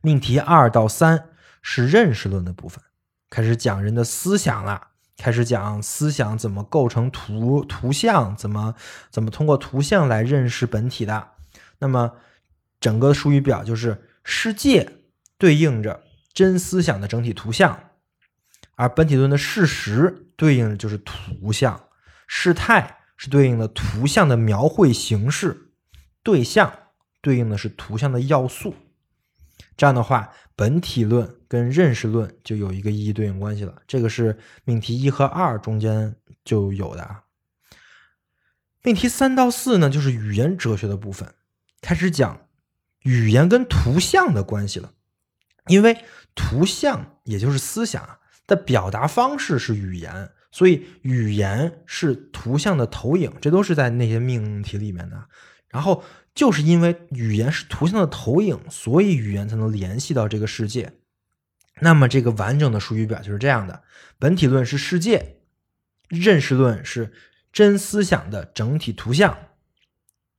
[0.00, 1.28] 命题二到三
[1.60, 2.82] 是认识论的部分，
[3.28, 8.74] 开始讲人的思想了，开始讲思想怎么构成图图像，怎么
[9.10, 11.32] 怎么通过图像来认识本体的。
[11.78, 12.12] 那么
[12.78, 14.90] 整个术语表就是世界
[15.36, 17.90] 对应着真思想的整体图像，
[18.76, 21.88] 而本体论的事实对应的就是图像。
[22.26, 25.72] 事态是对应的图像的描绘形式，
[26.22, 26.72] 对象
[27.20, 28.74] 对应的是图像的要素。
[29.76, 33.82] 这样的话，本体论跟认识论就有一个一一对应关系了。
[33.86, 37.24] 这个是命题一和二中间就有的啊。
[38.82, 41.34] 命题三到四呢，就是语言哲学的部分，
[41.82, 42.48] 开始讲
[43.02, 44.94] 语言跟图像的关系了。
[45.66, 46.02] 因为
[46.34, 55.28] 图像也就是思想的表达方式是语言，所以语言是图像的投影，这都是在那些命题里面的。
[55.68, 60.92] 然后就是因为语言是图像的投影，所以语言才能联系到这个世界。
[61.80, 63.82] 那么这个完整的术语表就是这样的：
[64.18, 65.36] 本体论是世界，
[66.08, 67.12] 认识论是。
[67.52, 69.36] 真思想的整体图像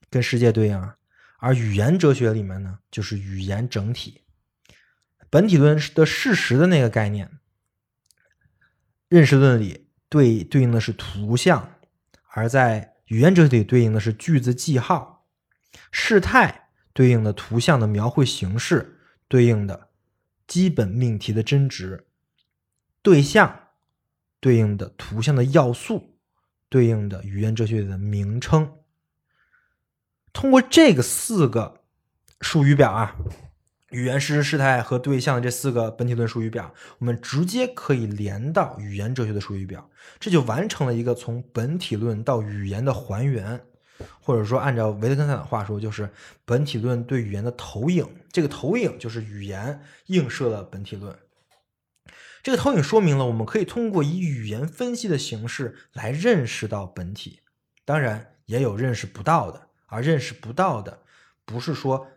[0.10, 0.96] 跟世界对应啊，
[1.40, 4.22] 而语言哲学里面呢，就是语言整体。
[5.30, 7.30] 本体论的事实的那个概念，
[9.10, 11.78] 认识论里对对应的是图像，
[12.28, 15.26] 而在语言哲学里对应的是句子记号。
[15.90, 19.88] 事态对应的图像的描绘形式，对应的
[20.46, 22.06] 基本命题的真值。
[23.02, 23.70] 对象
[24.42, 26.20] 对应的图像的要素。
[26.68, 28.80] 对应的语言哲学的名称，
[30.34, 31.84] 通过这个四个
[32.40, 33.16] 术语表啊，
[33.92, 43.62] 语言事实事态和对象这四个本体论术语表，我们直接可以连到语言哲学的术语表，这就完成了一个从本体论到语言的还原，
[44.22, 46.10] 或者说按照维特根斯坦的话说，就是
[46.46, 51.14] 本体论对语言的投影，这个投影就是语言映射了本体论。
[52.42, 57.42] 这个投影说明了，我们可以通过以语言分析的形式来认识到本体，
[57.84, 61.04] 当然也有认识不到的，而认识不到的，
[61.46, 62.08] 不是说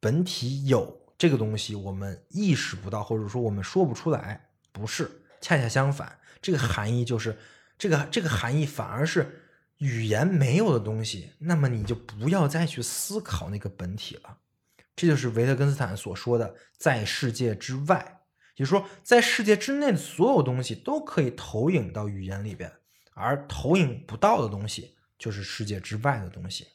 [0.00, 7.36] 本体有这个东西我们意识不到，或者说我们说不出来，不是，恰恰相反，这个含义就是
[7.76, 9.42] 这个这个含义反而是
[9.76, 14.38] 语言没有的东西，那么你就不要再去思考那个本体了，
[14.96, 18.22] 这就是维特根斯坦所说的在世界之外。
[18.56, 22.72] 也就是说，在世界之内的所有东西都可以投影到语言里边，
[23.12, 26.66] 而投影不到的东西就是世界之外的东西。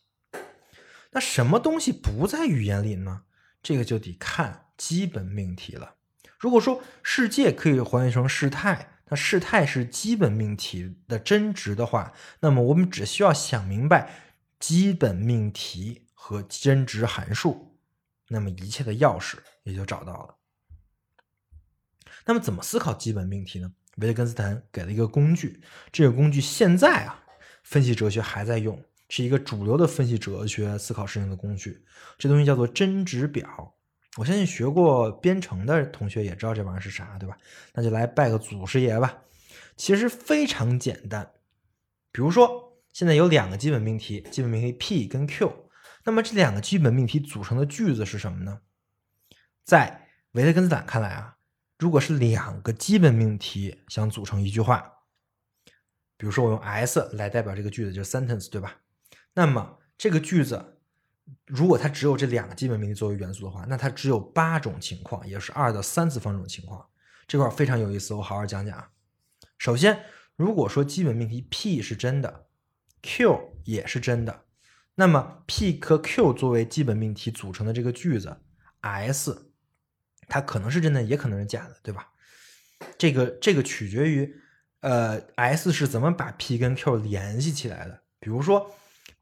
[1.09, 3.23] 那什么东西不在语言里呢？
[3.65, 5.95] 这个就得看基本命题了。
[6.37, 14.13] 如果说世界可以还原成事态，那事态是基本命题的真值的话，那么我们只需要想明白
[14.59, 17.79] 基本命题和真值函数，
[18.27, 20.35] 那么一切的钥匙也就找到了。
[22.25, 23.73] 那么怎么思考基本命题呢？
[23.97, 25.59] 维特根斯坦给了一个工具，
[25.91, 27.23] 这个工具现在啊，
[27.63, 31.83] 分析哲学还在用，是一个主流的分析哲学思考事情的工具。
[32.17, 33.75] 这东西叫做真值表。
[34.17, 37.37] 我相信学过编程的同学也知道这玩意儿是啥，对吧？
[37.73, 39.23] 那就来拜个祖师爷吧。
[39.75, 41.33] 其实非常简单，
[42.11, 45.69] 比如说现在有两个基本命题，基本命题 P 跟 Q，
[46.05, 48.61] 那么这两个基本命题组成的句子是什么呢？
[49.65, 51.33] 在维特根斯坦看来啊。
[51.77, 54.93] 如果是两个基本命题想组成一句话，
[56.15, 58.77] 比如说我用 S 来代表这个句子，就是 sentence，对吧？
[59.35, 60.79] 那么这个句子
[61.45, 66.83] 如果它只有这两个基本命题作为元素的话，那它只有八种情况，也是二的三次方种情况。
[67.27, 68.89] 这块非常有意思，我好好讲讲啊。
[69.59, 70.03] 首先，
[70.35, 72.47] 如果说基本命题 P 是真的
[73.03, 74.45] ，Q 也是真的，
[74.95, 78.37] 那么 P 和 Q 作为基本命题组成的这个句子
[78.81, 79.51] S。
[80.27, 82.07] 它可能是真的，也可能是假的，对吧？
[82.97, 84.35] 这个这个取决于，
[84.79, 88.01] 呃，S 是怎么把 P 跟 Q 联系起来的。
[88.19, 88.71] 比如说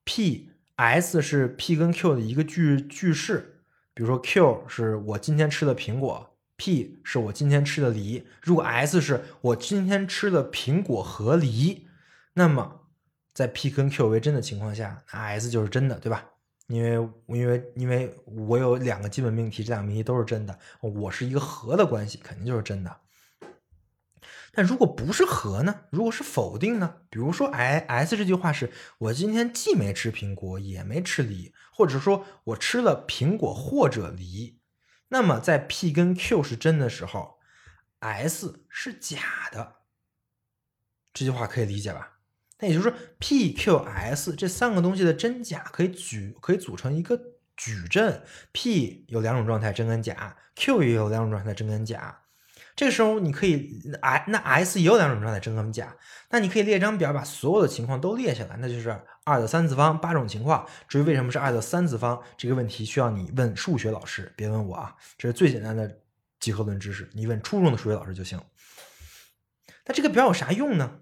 [0.03, 3.63] ，P S 是 P 跟 Q 的一个句句式，
[3.93, 8.25] 比如说 Q 是我今天吃的苹果，P 是我今天吃的梨。
[8.41, 11.87] 如果 S 是我今天吃的苹果和梨，
[12.33, 12.81] 那么
[13.33, 16.25] 在 P 跟 Q 为真的情况下，S 就是真的，对吧？
[16.67, 22.95] 因为因为因为我有两个基本命题，这两个命题都是真的，我是一个和的关系，肯定就是真的。
[24.55, 25.81] 但如果不是和呢？
[25.89, 26.97] 如果是否定呢？
[27.09, 34.59] 比如说，i s 这句话是我今天既没吃苹果，也没吃梨，或者说我吃了苹果或者梨，
[35.07, 37.39] 那么在 p 跟 q 是真的时候
[37.99, 39.77] ，s 是假的。
[41.13, 42.19] 这句话可以理解吧？
[42.59, 47.19] 那也就是说，P、Q、S 这三个东西的真假可以举可以组成一个
[47.57, 48.23] 矩阵。
[48.53, 52.22] P 有两种状态，真跟假；Q 也有两种状态，真跟假。
[52.75, 55.95] 这个时候你可以，I 那 S 也有两种状态，真跟假。
[56.29, 60.67] 那你可以列张表，把所有的情况都列下来，那就是二的三次方八种情况。
[60.87, 64.95] 至于为什么是二的三次方，这个问题需要你问数学老师，别问我啊。
[65.17, 65.99] 这是最简单的
[66.39, 68.41] 几何论知识，你问初中的数学老师就行。
[69.85, 71.01] 那这个表有啥用呢？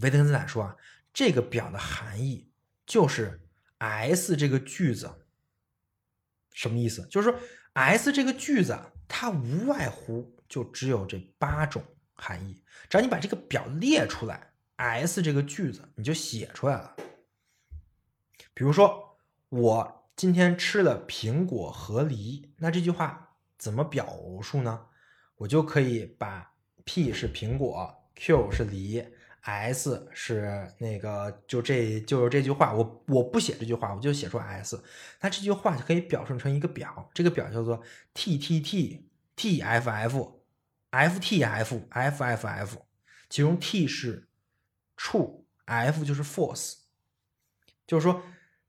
[0.00, 0.76] 维特根斯坦说啊，
[1.14, 2.50] 这个表的含义
[2.84, 3.40] 就是
[3.78, 5.10] S 这个句子
[6.52, 7.06] 什么意思？
[7.10, 7.38] 就是说
[7.72, 8.78] S 这个句子
[9.08, 11.82] 它无外乎就只有这八种
[12.14, 16.94] 含义，只要你把这个表列出来，S 这个句子你就写出来了。
[18.54, 24.86] 比如说，我今天吃了苹果和梨，那这句话怎么表述呢？
[25.38, 26.52] 我就可以把
[26.84, 29.04] P 是苹果，Q 是梨
[29.40, 32.72] ，S 是那个，就这就是这句话。
[32.72, 34.80] 我我不写这句话，我就写出 S。
[35.20, 37.82] 那这句话就可以表述成一个表，这个表叫做
[38.12, 40.33] T T T T F F
[40.94, 42.78] F T F F F F，
[43.28, 44.28] 其中 T 是
[44.96, 46.74] true，F 就是 false，
[47.86, 48.22] 就是说。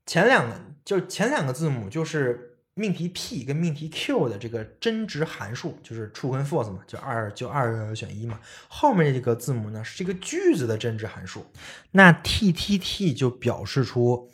[0.08, 8.38] 前两个就是前两个字母，就是命题 P 跟命题 Q 的这个真值函数，就是 true 跟 false 嘛，就二就二选一嘛。
[8.68, 11.44] 后面这个字母呢是这个句子的真值函数。
[11.90, 14.30] 那 T T T 就表示出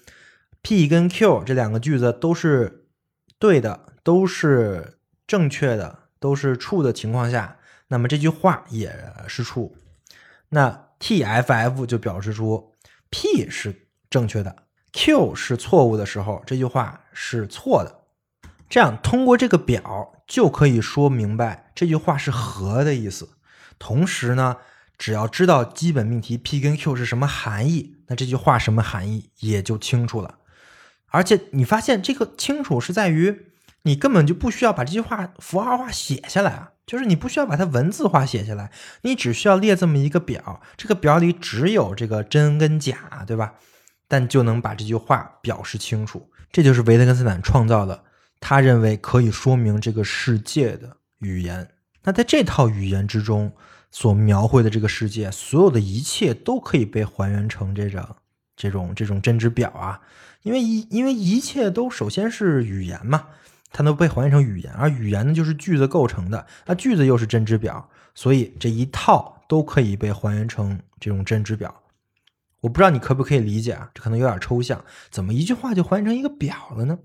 [0.60, 2.84] P 跟 Q 这两个句子都是
[3.38, 7.56] 对的，都是正确的，都是 true 的情况下，
[7.92, 8.90] 那么这句话也
[9.28, 9.70] 是 true。
[10.48, 12.72] 那 T F F 就表示出
[13.10, 14.56] P 是正确的。
[14.94, 18.00] Q 是错误的时候，这句话是错的。
[18.70, 23.28] 这样通过这个表就可以说明白这句话是和的意思。
[23.78, 24.56] 同时呢，
[24.96, 30.38] 只要知道基本命题 P 跟 Q 是什么含义，那这句话什么含义也就清楚了。
[31.08, 33.48] 而且你发现这个清楚是在于
[33.82, 38.70] 你根本就不需要把这句话符号化写下来啊，就是你不需要把它文字化写下来，
[39.02, 43.54] 你只需要列这么一个表，这个表里只有这个真跟假，对吧？
[44.08, 48.04] 但就能把这句话表示清楚，这就是维特根斯坦创造的，
[48.40, 51.68] 他认为可以说明这个世界的语言。
[52.02, 53.52] 那在这套语言之中
[53.90, 58.04] 所描绘的这个世界，所有的一切都可以被还原成这种
[58.56, 60.00] 这种这种真值表啊，
[60.42, 63.28] 因为一因为一切都首先是语言嘛，
[63.72, 71.74] 它能被还原成语言，而语言呢就是句子构成的，那句子又是真值表，所以这一套都可以被还原成这种真值表。
[72.60, 73.90] 我不知道你可不可以理解啊？
[73.92, 76.96] 这可能有点抽象，怎么一句话就还原成一个表了呢？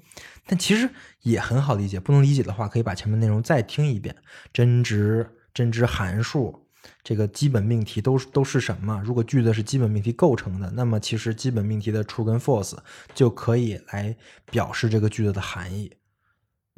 [0.46, 0.88] 但其实
[1.24, 2.00] 也很好理解。
[2.00, 4.16] 不能理解的话，可以把前面内容再听一遍。
[4.54, 6.68] 真值、真值函数，
[7.02, 9.02] 这个基本命题都都是什么？
[9.04, 12.78] 如果句子是基本命题构成的，那么其实基本命题的 true 跟 false
[13.16, 14.16] 就可以来
[14.52, 15.92] 表示这个句子的含义。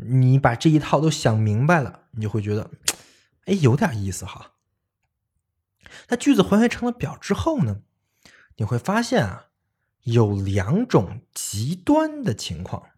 [0.01, 2.69] 你把这一套都想明白了，你就会觉得，
[3.45, 4.53] 哎，有点意思哈。
[6.09, 7.81] 那句子还原成了表之后呢？
[8.57, 9.47] 你会发现啊，
[10.03, 12.89] 有两种极端的情况，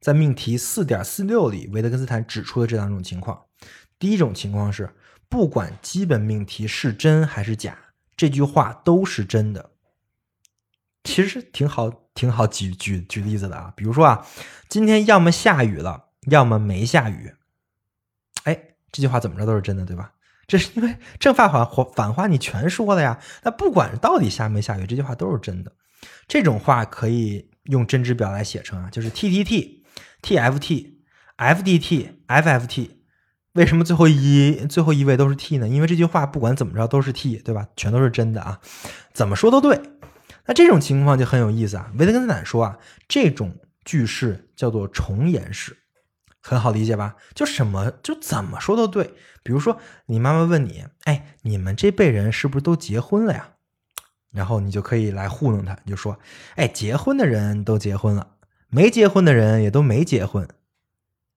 [0.00, 3.46] 在命题四点四六里，维特根斯坦指出的这两种情况。
[3.98, 4.94] 第一种情况是，
[5.28, 7.78] 不管基本命题是真还是假，
[8.16, 9.72] 这句话都是真的。
[11.04, 13.72] 其实挺好，挺好举举举例子的啊。
[13.76, 14.26] 比如说啊，
[14.68, 17.34] 今天要么下雨了，要么没下雨。
[18.44, 18.58] 哎，
[18.92, 20.12] 这句话怎么着都是真的，对吧？
[20.46, 25.72] 这是因为正反反反话你全说了呀，那不管到底下没下雨，这句话都是真的。
[26.28, 29.84] 这种话可以用真值表来写成啊，就是 T T T
[30.20, 31.02] T F T
[31.36, 33.00] F D T F F T。
[33.54, 35.66] 为什么最后一最后一位都是 T 呢？
[35.66, 37.68] 因为这句话不管怎么着都是 T，对吧？
[37.76, 38.60] 全都是真的啊，
[39.14, 39.80] 怎么说都对。
[40.46, 41.90] 那这种情况就很有意思啊。
[41.98, 42.78] 维特根斯坦说啊，
[43.08, 45.76] 这种句式叫做重言式。
[46.40, 47.16] 很好理解吧？
[47.34, 49.14] 就什么就怎么说都对。
[49.42, 53.48] 比如说，你妈妈问你：“哎，你们这辈人是不是都结婚了呀？”
[54.30, 56.18] 然后你就可以来糊弄他，你就说
[56.56, 58.28] ：“哎，结婚的人都结婚了，
[58.68, 60.46] 没结婚的人也都没结婚，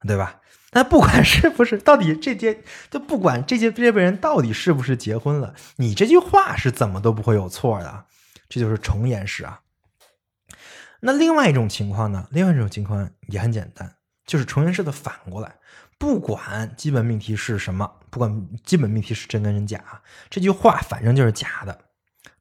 [0.05, 0.41] 对吧？”
[0.73, 8.05] 那不管是不是，到底这些就不管这些这辈人到底是不是结婚了，你这句话是怎么都不会有错的。
[8.49, 9.61] 这就是重言式啊。
[10.99, 12.27] 那另外一种情况呢？
[12.31, 13.93] 另外一种情况也很简单。
[14.25, 15.55] 就是重言式的反过来，
[15.97, 21.79] 不管基本命题是什么，不管基本命题是真跟真假，这句话反正就是假的。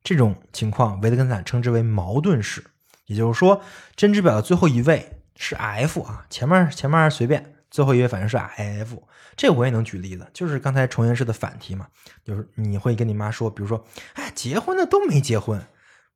[0.02, 2.64] 这种情况，维特根斯坦称之为矛盾式。
[3.06, 3.62] 也就是说，
[3.94, 9.00] 真值表的最后一位是 f 啊，前面前面随便，最后一位反正是 f。
[9.36, 11.86] 这我也能举例子，就是刚才重言式的反题嘛，
[12.24, 15.64] 就是你会跟你妈说，比如说，哎，结婚的都没结婚，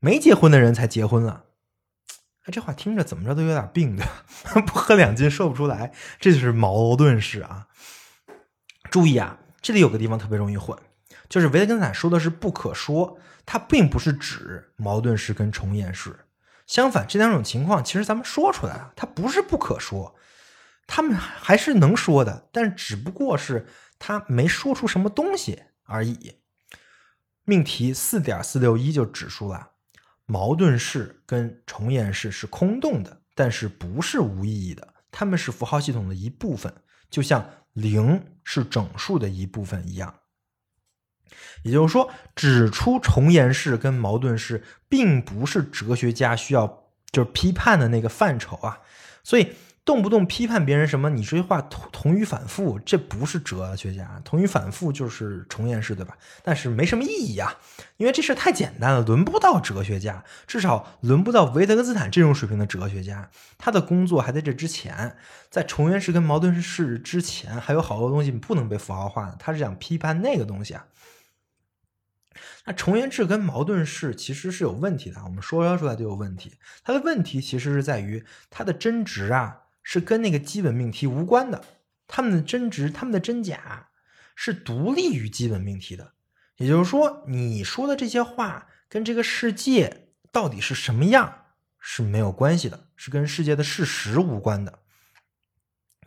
[0.00, 1.44] 没结婚的人才结婚了。
[2.44, 4.04] 哎，这话听着怎么着都有点病的，
[4.66, 7.68] 不喝两斤说不出来，这就是矛盾式啊。
[8.90, 10.76] 注意啊，这里有个地方特别容易混，
[11.28, 16.18] 就是维特根斯坦说的是不可说，它并不是指矛盾式跟重言式。
[16.66, 20.16] 相反，这两种情况其实咱们说出来了，它不是不可说，
[20.86, 23.66] 他们还是能说的，但只不过是
[23.98, 26.38] 他没说出什么东西而已。
[27.44, 29.69] 命题四点四六一就指出了。
[30.30, 36.72] 矛盾式跟重言式是空洞的，但是不是无意义的，它们是符号系统的一部分，
[37.10, 40.14] 就像零是整数的一部分一样。
[41.64, 48.78] 也就是说，指出重言式跟矛盾式，并不是哲学家需要就是批判的那个范畴啊，
[49.24, 49.52] 所以。
[49.82, 51.10] 动不动批判别人什么？
[51.10, 54.20] 你这句话同同语反复，这不是哲学家。
[54.24, 56.16] 同语反复就是重言式，对吧？
[56.44, 57.56] 但是没什么意义啊，
[57.96, 63.30] 因为这事太简单了，轮不到哲学家，至少轮不到维特根斯坦这种水平的哲学家。
[63.58, 65.16] 他的工作还在这之前，
[65.48, 69.36] 在重言式跟矛盾式之前，还有好多东西不能被符号化的。
[69.40, 70.84] 他是想批判那个东西啊。
[72.66, 76.52] 那重言式跟矛盾式其实是有问题的，我们说出来就有问题。
[76.84, 79.62] 它的问题其实是在于它的真值啊。
[79.92, 81.64] 是跟那个基本命题无关的，
[82.06, 83.88] 他们的真值、他们的真假
[84.36, 86.12] 是独立于基本命题的。
[86.58, 91.46] 也就是说，你说的这些话跟这个世界到底是什么样
[91.80, 94.78] 是没有关系的，是跟世界的事实无关的。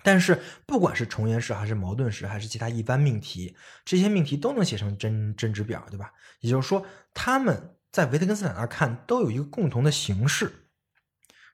[0.02, 6.14] 但是，不管是重言式还是矛盾式，还是其他一般命题，这些命题都能写成真真值表，对吧？
[6.40, 10.63] 也就是说，他们在维特根斯坦那看都有一个共同的形式。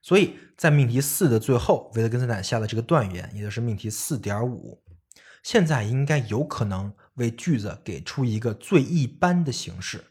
[0.02, 4.82] 所以在命题四的最后，维特根斯坦下的这个断言，也就是命题四点五，
[5.44, 10.06] 现在应该有可能为句子给出一个最一般的形式，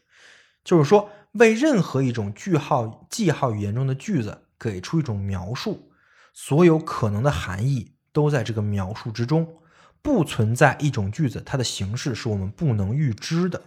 [0.63, 5.91] 就是说为任何一种句号记号语言中的句子给出一种描述，
[6.33, 9.59] 所有可能的含义都在这个描述之中，
[10.03, 13.61] 不存在一种句子它的形式是我们不能预知的。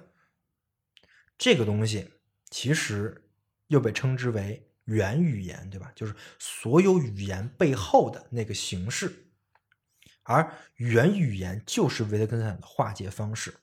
[1.36, 2.10] 这个东西
[2.48, 3.28] 其实
[3.66, 4.68] 又被称之为。
[4.84, 5.92] 原语言对吧？
[5.94, 9.26] 就是所有语言背后的那个形式，
[10.24, 13.54] 而原语言就是维特根斯坦的化解方式。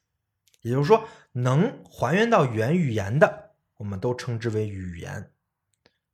[0.61, 5.32] 也就是说，能还原到原语言的，我们都称之为语言，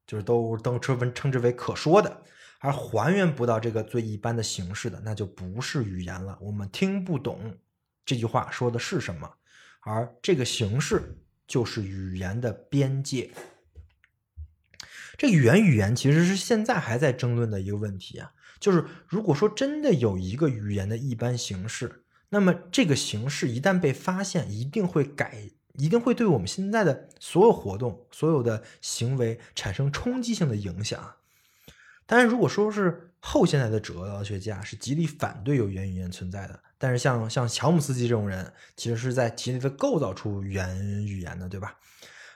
[0.05, 2.21] 就是都都称称之为可说的；
[2.59, 6.37] 而还原不到这个最一般的形式的，那就不是语言了。
[6.39, 7.57] 我们听不懂
[8.05, 9.31] 这句话说的是什么，
[9.81, 13.31] 而这个形式就是语言的边界。
[15.17, 31.15] 这语言语言其实是现在还在争论的一个问题啊，就是如果说真的有一个语言的一般形式，那么这个形式一旦被发现，一定会改，一定会对我们现在的所有活动、所有的行为产生冲击性的影响。
[32.05, 41.77] 当然，如果说是后现代的哲学家是极力反对有言语言存在的，但是像像乔姆斯基这种人，其实是在极力的构造出语言语言的，对吧？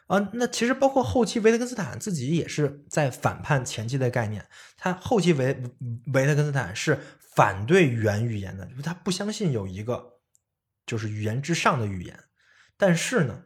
[0.09, 4.43] 啊，那其实包括后期维特根斯坦自己也是在反叛前期的概念。
[4.75, 5.61] 他后期维
[6.13, 10.19] 维特根斯坦是反对原语言的，他不相信有一个
[10.87, 12.23] 就是语言之上的语言。
[12.75, 13.43] 但是呢，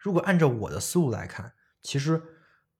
[0.00, 2.20] 如果按照我的思路来看，其实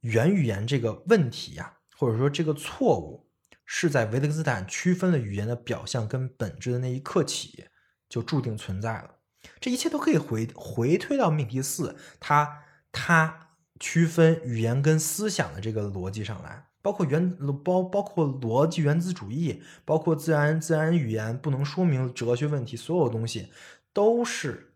[0.00, 3.28] 原语言这个问题呀，或者说这个错误，
[3.64, 7.66] 是在维特根斯坦区分了语言的表象跟本质的那一刻起
[8.08, 9.18] 就注定存在了。
[9.60, 12.64] 这一切都可以回回推到命题四，他。
[12.92, 23.50] 它区分语言跟思想的这个逻辑上来，包括原包包括逻辑原子主义，包括自然自然语言不能说明哲学问题，所有东西
[23.92, 24.74] 都是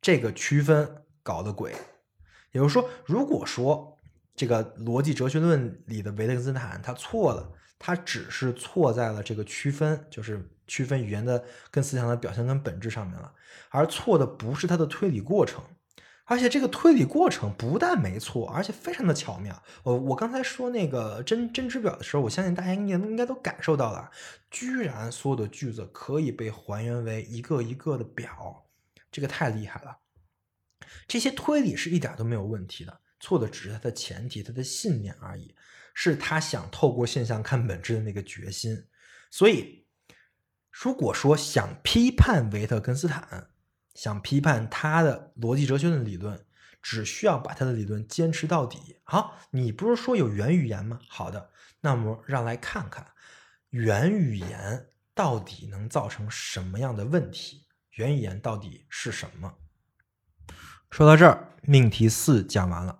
[0.00, 1.72] 这个区分搞的鬼。
[2.52, 3.98] 也就是说，如果说
[4.36, 13.32] 这个逻辑哲学论里的维特根斯坦他错了，他只是错在了这个区分，就是区分语言的跟思想的表现跟本质上面了，
[13.70, 15.64] 而错的不是他的推理过程。
[16.26, 19.62] 而且这个推理过程不但没错，而且非常的巧妙。
[19.82, 24.10] 我我刚才说那个真真值表的时候，我相信大家应该应该都感受到了，
[24.50, 28.64] 居然所有的句子可以被还原为一个一个的表，
[29.12, 29.98] 这个太厉害了。
[31.06, 35.54] 这些推理是一点都没有问题的，错的只是他的前提，他的信念而已，
[35.92, 38.86] 是他想透过现象看本质的那个决心。
[39.30, 39.86] 所以，
[40.70, 43.50] 如果说想批判维特根斯坦，
[43.94, 46.44] 想批判他的逻辑哲学的理论，
[46.82, 48.96] 只需要把他的理论坚持到底。
[49.04, 50.98] 好，你不是说有原语言吗？
[51.08, 53.06] 好的，那么让来看看
[53.70, 57.66] 原语言到底能造成什么样的问题？
[57.92, 59.54] 原语言到底是什么？
[60.90, 62.98] 说到这儿，命题四讲完了，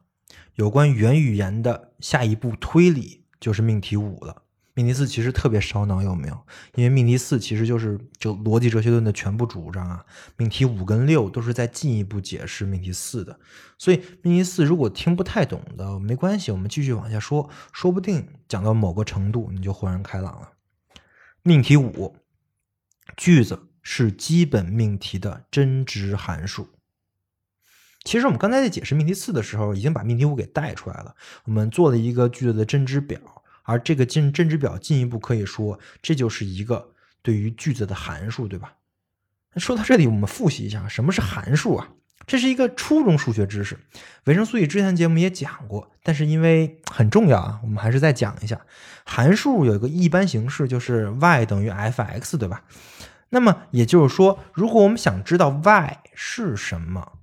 [0.54, 4.43] 有关原语言的下一步推理就是命题五了。
[4.74, 6.46] 命题四其实特别烧脑，有没有？
[6.74, 10.04] 因为命题四其实就是就逻辑哲学论的全部主张啊。
[10.36, 13.38] 命题五跟六都是在进一步解释命题四的，
[13.78, 20.50] 所以命题四如果听不太懂的没关系，我们继续往下说，说不定讲到某个程度你就豁然开朗了。
[21.42, 22.16] 命题五，
[23.16, 26.68] 句子是基本命题的真值函数。
[28.02, 31.14] 其实我们刚才在解释命题四的时候，已经把命题五给带出来了。
[31.44, 33.20] 我们做了一个句子的真值表，
[33.64, 38.74] 而这个真真值表进一步可以说，这就是一个对于句子的函数，对吧？
[39.56, 41.88] 说到这里，我们复习一下什么是函数啊？
[42.26, 43.78] 这是一个初中数学知识，
[44.24, 48.60] 维生素 E 之前节目也讲过，但是因为很重要啊，我们还是再讲一下。
[49.04, 52.64] 函数有一个一般形式，就是 y 等于 f(x)，对吧？
[53.28, 57.18] 那么也就是说，如果我们想知道 y 是什么，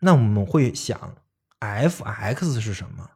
[0.00, 1.14] 那我们会想
[1.60, 3.10] f(x) 是什么？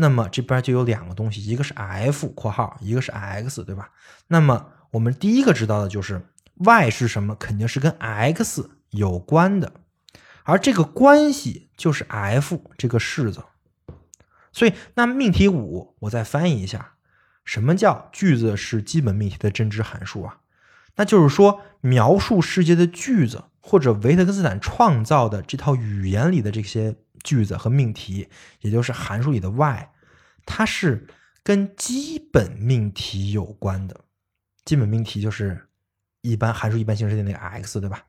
[0.00, 3.90] 那么这边就有两个东西，一个是 f（ 括号），一个是 x，对吧？
[4.28, 6.22] 那么我们第一个知道的就是
[6.54, 9.72] y 是什么，肯定是跟 x 有关的。
[10.44, 13.44] 而这个关系就是 f 这个式子，
[14.52, 16.94] 所以那命题五我再翻译一下，
[17.44, 20.38] 什么叫句子是基本命题的真值函数啊？
[20.96, 28.28] 那就是说描述世界的句子或者维特根斯坦创造的这套语言里的这些句子和命题，
[28.60, 29.90] 也就是函数里的 y，
[30.44, 31.06] 它是
[31.42, 34.04] 跟基本命题有关的。
[34.64, 35.68] 基本命题就是
[36.20, 38.04] 一般函数一般形式的那个 x，对吧？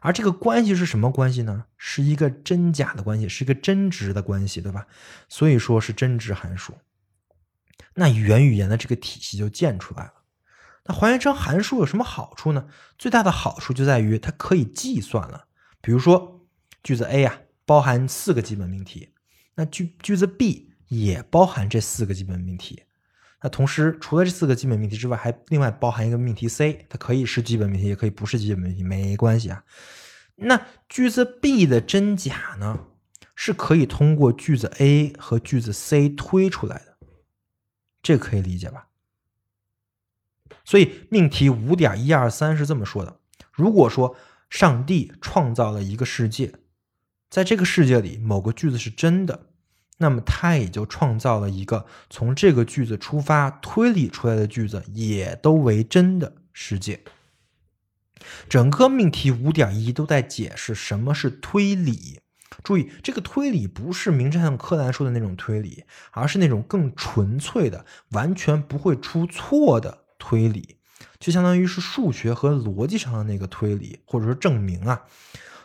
[0.00, 1.64] 而这个关系是什么关系呢？
[1.76, 4.86] 是一个真假的关系，是一个真值的关系，对吧？
[5.28, 6.74] 所以说是真值函数。
[7.94, 10.12] 那语言语言的这个体系就建出来了。
[10.84, 12.68] 那还原成函数有什么好处呢？
[12.98, 15.46] 最大的好处就在于它可以计算了。
[15.80, 16.46] 比如说
[16.82, 19.10] 句子 A 啊，包含四个基本命题，
[19.54, 22.82] 那句句子 B 也包含这四个基本命题。
[23.42, 29.64] 那同时，除了这四个基本命题之外，还另外包含一个命题 C，它可以是基本命题，也可以不是基本命题，没关系啊。
[30.36, 32.86] 那句子 B 的真假呢，
[33.34, 36.96] 是可以通过句子 A 和句子 C 推出来的，
[38.02, 38.88] 这可以理解吧？
[40.64, 43.20] 所以命题五点一二三是这么说的：
[43.52, 44.16] 如果说
[44.48, 46.54] 上帝创造了一个世界，
[47.34, 49.46] 在这个世界里某个句子是真的。
[49.98, 57.00] 那么，他也就创造了一个从这个句子出发推理出来的句子也都为真的世界。
[58.48, 62.20] 整个命题五点一都在解释什么是推理。
[62.62, 65.82] 注意，这个推理不是名侦探柯南说的那种推理，
[66.12, 70.76] 而是那种更纯粹的、完全不会出错的推理，
[71.18, 75.02] 就相当于是数学和逻辑上的那个推理，或者说证明啊。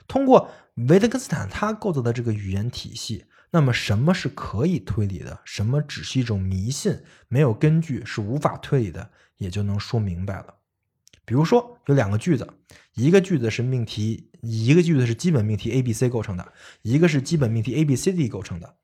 [0.08, 0.50] 通过
[0.88, 3.26] 维特根斯坦他构造的这个语言体系。
[3.52, 5.40] 那么什么是可以推理的？
[5.44, 10.54] 什么只是一种迷信，没有根据是无法推理的，也就能说明白了。
[11.26, 12.48] 比如说有两个句子，
[12.94, 16.54] 一个句子是命题，一个句子是基本命题 A、B、C 构成的，
[16.84, 18.76] 一个是基本命题 A、B、C、D 构成的。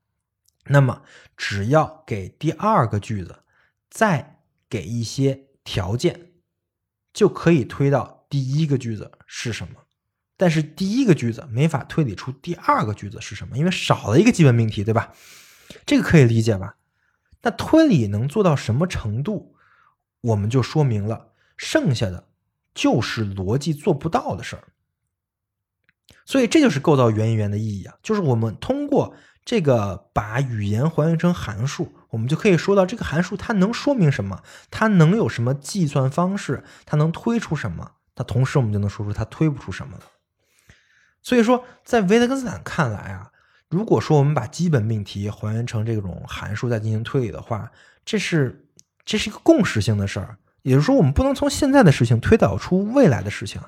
[0.66, 1.04] 那么
[1.38, 3.43] 只要给第二个句子
[3.91, 6.32] 再给一些条件，
[7.14, 9.84] 就可以推到第一个句子是什么。
[10.38, 15.13] 但是第一个句子没法推理出第二个句子是什么，因为少了一个基本命题，对吧？
[15.86, 16.75] 这个可以理解吧？
[17.41, 19.55] 那推理能做到什么程度，
[20.21, 22.27] 我们就说明了，剩下的
[22.73, 24.63] 就是逻辑做不到的事儿。
[26.25, 40.03] 所以这就是构造原语言的意义啊，就是我们通过这个把语言还原成函数，我们就可以说到这个函数它能说明什么，它能有什么计算方式，它能推出什么，那同时我们就能说出它推不出什么了。
[41.26, 43.32] 所以说，在维特根斯坦看来啊，
[43.67, 47.71] 如果说我们把基本命题还原成这种函数再进行推理的话，
[48.05, 48.67] 这是
[49.03, 50.38] 这是一个共识性的事儿。
[50.61, 53.59] 也就是说，我们不能从现在的事情推导出未来的事情。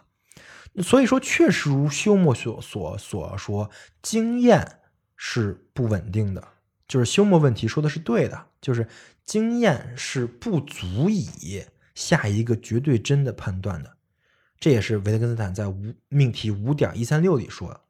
[0.84, 3.72] 所以说，确实如休谟所所所说，
[4.04, 4.78] 经验
[5.16, 6.48] 是不稳定的。
[6.88, 8.88] 就是休谟问题说的是对的，就是
[9.26, 13.97] 经验是不足以下一个绝对真的判断的。
[14.60, 17.82] 这也是维特根斯坦在五命题五点一三六里说的，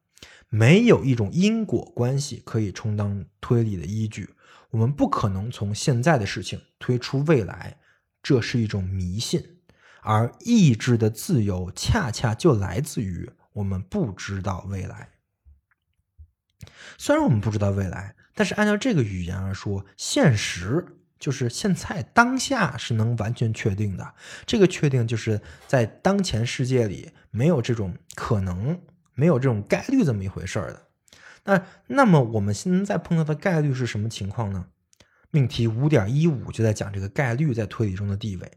[0.49, 4.29] 没有一种因果关系可以充当推理的依据。
[4.71, 7.77] 我们不可能从现在的事情推出未来，
[8.21, 9.59] 这是一种迷信。
[10.01, 15.09] 而意志的自由恰恰就来自于我们不知道未来。
[16.97, 20.85] 虽然我们不知道未来，但是按照这个语言而说，现实。
[21.19, 24.13] 就是现在当下是能完全确定的，
[24.45, 28.81] 这个确定就是在当前世界里没有这种可能，
[29.13, 30.83] 没有这种概率这么一回事儿的。
[31.45, 34.67] 那那么我们现在碰到的概率是什么情况呢？
[35.31, 38.51] 命题五点一五就在讲这个概率在推理中的地位。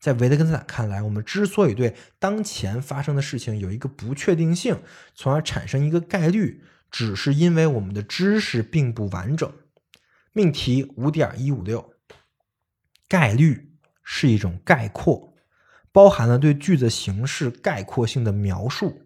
[0.00, 4.80] 在维特根斯坦看来，我们之所以对当前发生的事情有一个不确定性，
[5.14, 9.52] 从而产生一个概率，只是因为我们的知识并不完整。
[10.38, 11.94] 命题五点一五六，
[13.08, 13.72] 概率
[14.04, 15.34] 是一种概括，
[15.90, 19.02] 包含了对句子形式概括性的描述。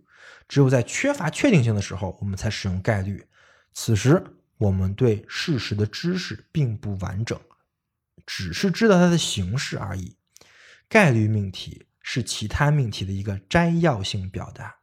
[0.47, 3.27] 只有在缺乏确定性的时候，我们才使用概率。
[3.73, 4.23] 此时，
[4.59, 7.41] 我们对事实的知识并不完整，
[8.27, 10.15] 只是知道它的形式而已。
[10.87, 14.82] 概率命题是其他命题的一个摘要性表达。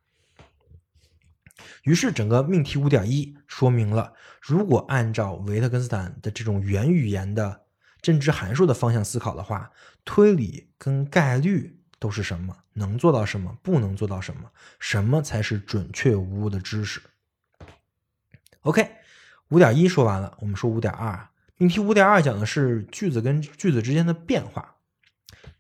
[1.84, 7.62] 于是，整个命题五点一说明了，如果按照维特根斯坦的这种元语言的
[8.02, 9.72] 真值函数的方向思考的话，
[10.06, 12.56] 推理跟概率都是什么？
[12.74, 13.58] 能做到什么？
[13.62, 14.50] 不能做到什么？
[14.80, 17.02] 什么才是准确无误的知识
[18.62, 18.90] ？OK，
[19.50, 21.28] 五点一说完了，我们说五点二。
[21.58, 24.76] 命题五点二讲的是句子跟句子之间的变化。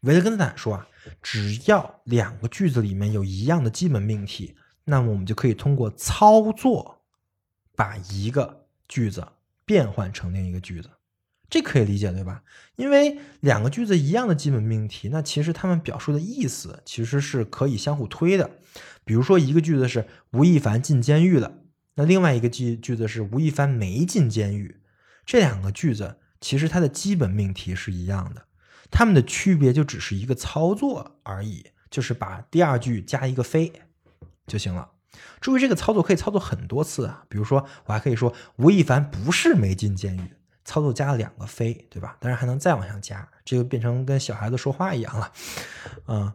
[0.01, 0.87] 维特根斯坦说啊，
[1.21, 4.55] 只要两个句子里面有一样的基本命题，
[4.89, 7.01] 那么我们就可以通过操作
[7.75, 9.27] 把一个句子
[9.65, 10.89] 变换成另一个句子。
[11.49, 12.43] 这可以理解对吧？
[12.75, 18.51] 因为两个句子一样的基本命题，那其实它们表述的意思其实是可以相互推的。
[19.03, 21.53] 比如说一个句子是吴亦凡进监狱了，
[21.95, 24.81] 那另外一个句句子是吴亦凡没进监狱。
[25.25, 28.45] 这两个句子其实它的基本命题是一样的，
[28.91, 33.73] 它们的区别就只是一个操作而已，就是把第二句加一个非
[34.49, 34.91] 就行了。
[35.39, 40.33] 注意这个操作可以操作很多次啊，比如说我还可以说吴亦凡不是没进监狱。
[40.65, 42.15] 操作加了两个非，对吧？
[42.19, 45.31] 当然还能再往上加，这就变成跟小孩子说话一样了。
[46.05, 46.31] 嗯，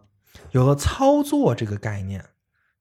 [0.50, 2.24] 有了操作这个概念，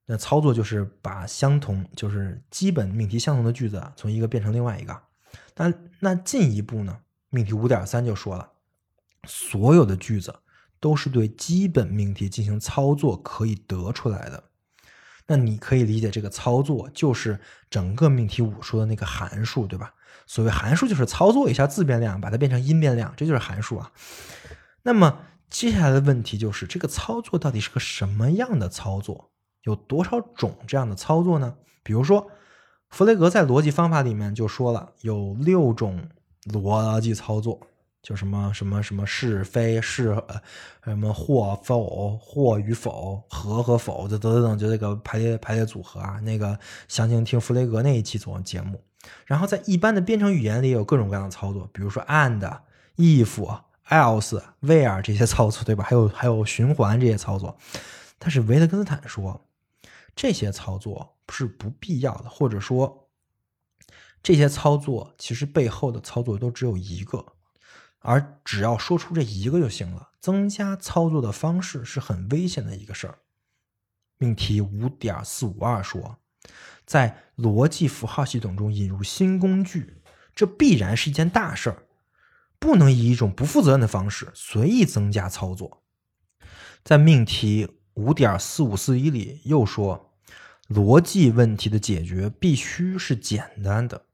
[0.07, 4.99] 那操作就是把相同，就是基本命题相同的句子从一个变成另外一个。
[5.55, 6.97] 那那进一步呢？
[7.29, 8.49] 命题五点三就说了，
[9.27, 10.33] 所有的句子
[10.79, 14.43] 都是对基本命题进行操作可以得出来的。
[15.27, 19.93] 那你可以理解这个操作就是整个命题五说的那个函数，对吧？
[20.25, 23.91] 所谓函数就是操作一下自变量，把它变成因变量，这就是函数啊。
[24.83, 25.19] 那么
[25.49, 29.31] 接下来的问题就是，这个操作到底是个什么样的操作？
[29.63, 31.55] 有多少种这样的操作呢？
[31.83, 32.29] 比如说，
[32.89, 36.09] 弗雷格在逻辑方法里面就说了，有六种
[36.51, 37.59] 逻辑操作，
[38.03, 40.41] 就什么什么什么是非是呃
[40.83, 46.19] 什么或否或与否和和否就等等等，就这个排列排列组合啊。
[46.19, 48.83] 那个详情听弗雷格那一期做节目。
[49.25, 52.39] 然后在一般的编程语言里有各种各样的操作，比如说 and、
[52.97, 55.83] if、else、where 这些操作，对吧？
[55.83, 57.57] 还有还有循环这些操作。
[58.19, 59.45] 但是维特根斯坦说，
[60.15, 63.09] 这些操作是不必要的，或者说
[64.21, 67.25] 这些操作其实背后的操作都只有一个，
[68.03, 70.11] 而只要说出这一个就行了。
[70.21, 73.17] 增加操作的方式是很危险的一个事儿。
[74.17, 76.19] 命题五点四五二说。
[76.85, 80.01] 在逻辑符号系统中引入新工具，
[80.35, 81.83] 这必然是一件大事儿，
[82.59, 85.83] 不能以一种不负责任的方式随意增加操作。
[86.83, 90.13] 在命题五点四五四一里又说，
[90.67, 94.05] 逻辑问题的解决必须是简单的，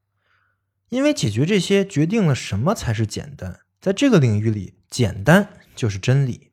[0.90, 3.62] 因为解决这些决定了什么才是简单。
[3.82, 6.50] 在这个领域里，简单就是真理。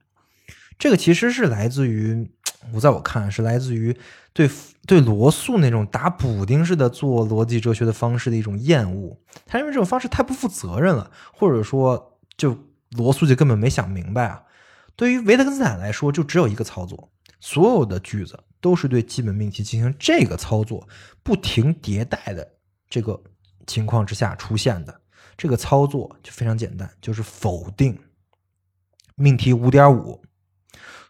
[0.78, 2.30] 这个其实是来自于。
[2.72, 3.96] 我在我看是来自于
[4.32, 4.50] 对
[4.88, 9.16] 对罗素那种打补丁式的做逻辑哲学的方式的一种厌恶。
[9.46, 12.58] 他认为这种方式太不负责任了，或者说就
[12.96, 14.42] 罗素就根本没想明白啊。
[14.96, 17.08] 对于维特根斯坦来说，就只有一个操作，
[17.38, 20.88] 所有的句子都是对基本命题进行这个操作，
[21.22, 22.54] 不停迭代的
[22.90, 23.22] 这个
[23.64, 25.00] 情况之下出现的。
[25.36, 27.98] 这个操作就非常简单，就是否定
[29.14, 30.22] 命题五点五。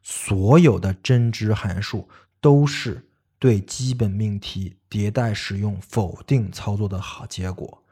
[0.02, 2.08] 所有的真值函数
[2.40, 3.08] 都是
[3.38, 7.82] 对基本命题迭代使用否定操作的好结果。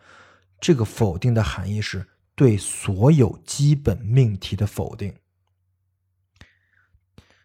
[0.60, 5.14] 这个否定的含义是对所有基本命题的否定。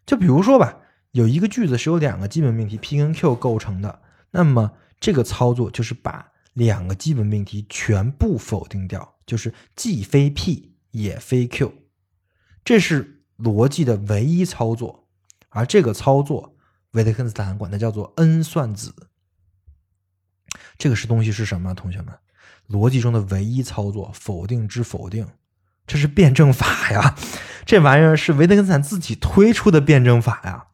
[0.05, 0.77] 就比如说吧，
[1.11, 11.73] 有一个句子是由两个基本命题 P 跟 Q 构成的，那么这个操作就是把两个基本命题全部否定掉，就是既非 P 也非 Q。
[12.63, 13.15] 这是。
[13.39, 15.07] 逻辑的唯一操作，
[15.47, 16.57] 而这个操作，
[16.91, 18.93] 维特根斯坦管它叫做 n 算子。
[20.77, 21.73] 这个是东西是什么？
[21.73, 22.13] 同学们，
[22.67, 25.25] 逻辑中的唯一操作，否定之否定，
[25.87, 27.15] 这是辩证法呀！
[27.65, 30.67] 这玩意儿是维特根斯坦自己推出的辩证法呀！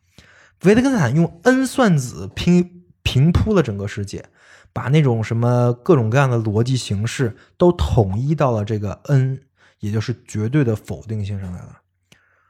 [0.63, 4.28] 维特根斯坦用 n 算子平平铺了整个世界，
[4.76, 9.39] 把那种什么各种各样的逻辑形式都统一到了这个 n，
[9.80, 11.80] 也就是绝对的否定性上来了。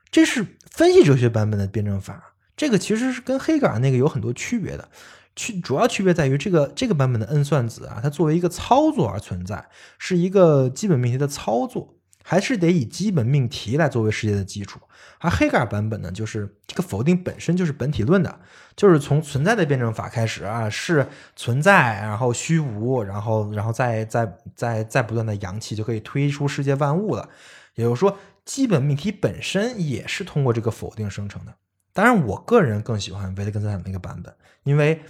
[0.09, 4.89] 这是分析哲学版本的辩证法，这个其实是跟黑格尔那个有很多区别的，
[5.35, 9.69] 区主要区别在于这个这个版本的 n 算子啊，它作为一个操作而存在，
[9.99, 14.79] 是一个基本命题的操作，还是得以基本命题来作为世界的基础。
[15.19, 18.39] 而黑格尔版本呢，就是这个否定本身就是本体论的，
[18.75, 27.29] 就是从存在的辩证法开始啊，是存在，然后虚无，然后然后再再再再不断的扬起，就可以推出世界万物了。
[27.75, 31.55] 也就是说，基本命题本身也是通过这个否定生成的。
[31.93, 35.01] 当然，我个人更喜欢维特根斯坦那个版本，因为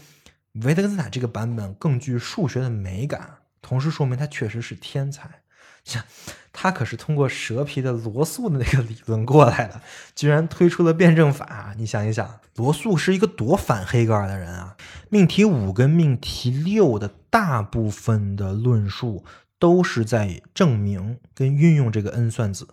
[0.64, 5.42] 维特根斯坦这个版本更具数学的美感，同时说明他确实是天才。
[6.58, 9.82] 他可是通过蛇皮的罗素的那个理论过来的，
[10.16, 11.76] 居然推出了辩证法。
[11.78, 14.78] 你想一想，罗素是一个多反黑格尔的人啊！
[15.10, 19.26] 命题五跟命题六的大部分的论述
[19.60, 22.68] 都是在证明跟运用这个 n 算子，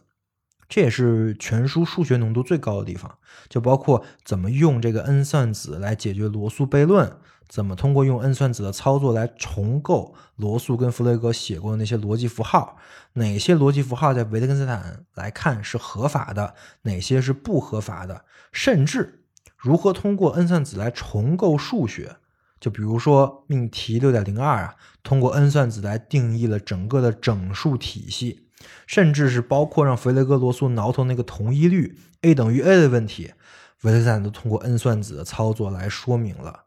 [0.68, 7.18] 这也是全书数学浓度最高的地方，就包括怎么用这个 n 算子来解决罗素悖论。
[7.52, 12.78] 怎么通过用 n 算子的操作来重构罗素跟弗雷格写过的那些逻辑符号？
[13.12, 16.54] 哪些逻辑符号在维特根斯坦来看是合法的？
[16.80, 18.24] 哪些是不合法的？
[18.52, 19.26] 甚至
[19.58, 22.16] 如何通过 n 算子来重构数学？
[22.58, 28.48] 就比如说命题六点零二啊，通过 n 算子来定义了整个的整数体系，
[28.86, 33.34] 甚至是包括让弗雷格罗素挠头那个同一律 a 等于 a 的问题，
[33.82, 36.64] 维特根斯坦都通过 n 算子的操作来说明了。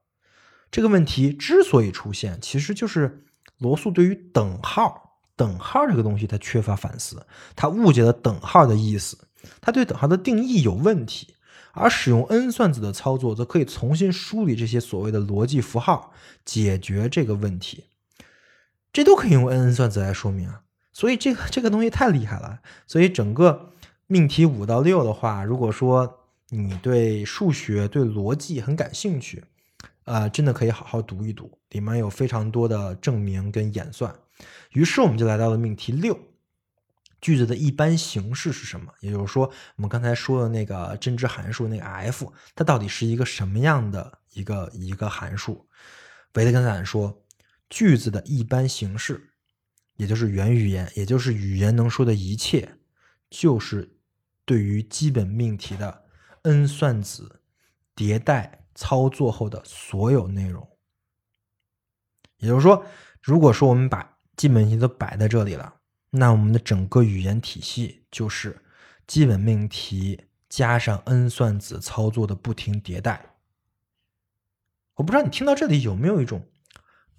[0.72, 3.24] 这个问题之所以出现，其实就是
[3.60, 9.18] 罗素对于等号、等号这个东西他缺乏反思，他误解了等号的意思，
[9.62, 11.36] 他对等号的定义有问题。
[11.78, 16.14] 而使用 n 算子的操作，则可以重新梳理这些所谓的逻辑符号，
[16.46, 17.84] 解决这个问题。
[18.94, 20.62] 这都可以用 n 算子来说明啊。
[20.94, 22.60] 所以这个这个东西太厉害了。
[22.88, 23.74] 所以整个
[24.08, 29.44] 命题五到六的话，如果说你对数学、对逻辑很感兴趣，
[30.06, 34.16] 呃，真的可以好好读一读，里面有非常多的证明跟演算。
[34.72, 36.18] 于是我们就来到了命题六，
[37.20, 38.94] 句子的一般形式是什么？
[39.00, 45.68] 也就是说，我们刚才说的那个真值函数那个 f，它到底是一个什么样的一个一个函数？
[46.34, 47.24] 维特根斯坦说，
[47.70, 49.32] 句子的一般形式，
[49.96, 52.78] 也就是元语言，也就是语言能说的一切，
[53.30, 53.98] 就是
[54.44, 56.04] 对于基本命题的
[56.44, 57.42] n 算子
[57.96, 58.65] 迭代。
[58.76, 60.68] 操作后的所有内容，
[62.38, 62.86] 也就是说，
[63.22, 65.74] 如果说我们把基本题都摆在这里了，
[66.10, 68.62] 那我们的整个语言体系就是
[69.08, 73.38] 基本命题加上 n 算子操作的不停迭代。
[74.96, 76.46] 我不知道你听到这里有没有一种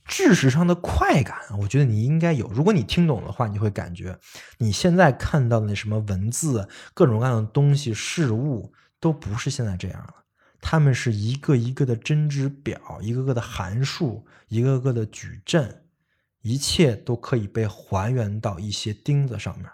[0.04, 1.38] 知识上的快感？
[1.58, 2.48] 我觉得你应该有。
[2.48, 4.18] 如果你听懂的话，你会感觉
[4.58, 10.25] 你现在看到的那什么文字、各种各样的东西、事物，都不是现在这样了。
[10.60, 15.84] 它们是一个一个的针织表，一个个的函数，一个个的矩阵，
[16.42, 19.70] 一切都可以被还原到一些钉子上面，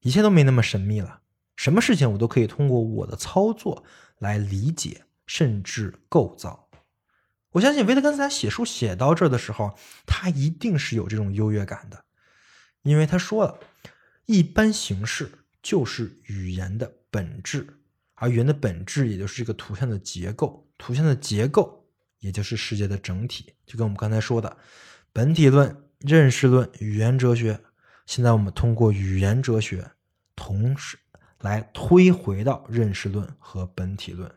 [0.00, 1.20] 一切都没那么神秘了。
[1.56, 3.84] 什么事情我都可以通过我的操作
[4.18, 6.68] 来理解，甚至构造。
[7.52, 12.04] 我相信维特根斯坦写书写到这儿的时候，他一定是有这种优越感的，
[12.82, 13.60] 因为他说了，
[14.26, 15.30] 一般形式
[15.62, 17.83] 就是语言的本质。
[18.24, 21.86] 而圆的本质，也就是这个图像的结构，图像的结构，
[22.20, 23.52] 也就是世界的整体。
[23.66, 24.56] 就跟我们刚才说的，
[25.12, 27.60] 本体论、认识论、语言哲学。
[28.06, 29.90] 现在我们通过语言哲学，
[30.34, 30.98] 同时
[31.40, 34.34] 来推回到认识论和本体论，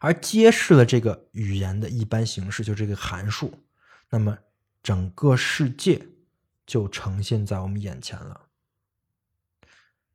[0.00, 3.64] 而揭示了这个语言的一般形式，就这个函数。
[4.10, 4.36] 那么
[4.82, 6.06] 整个世界
[6.66, 8.42] 就呈现在我们眼前了。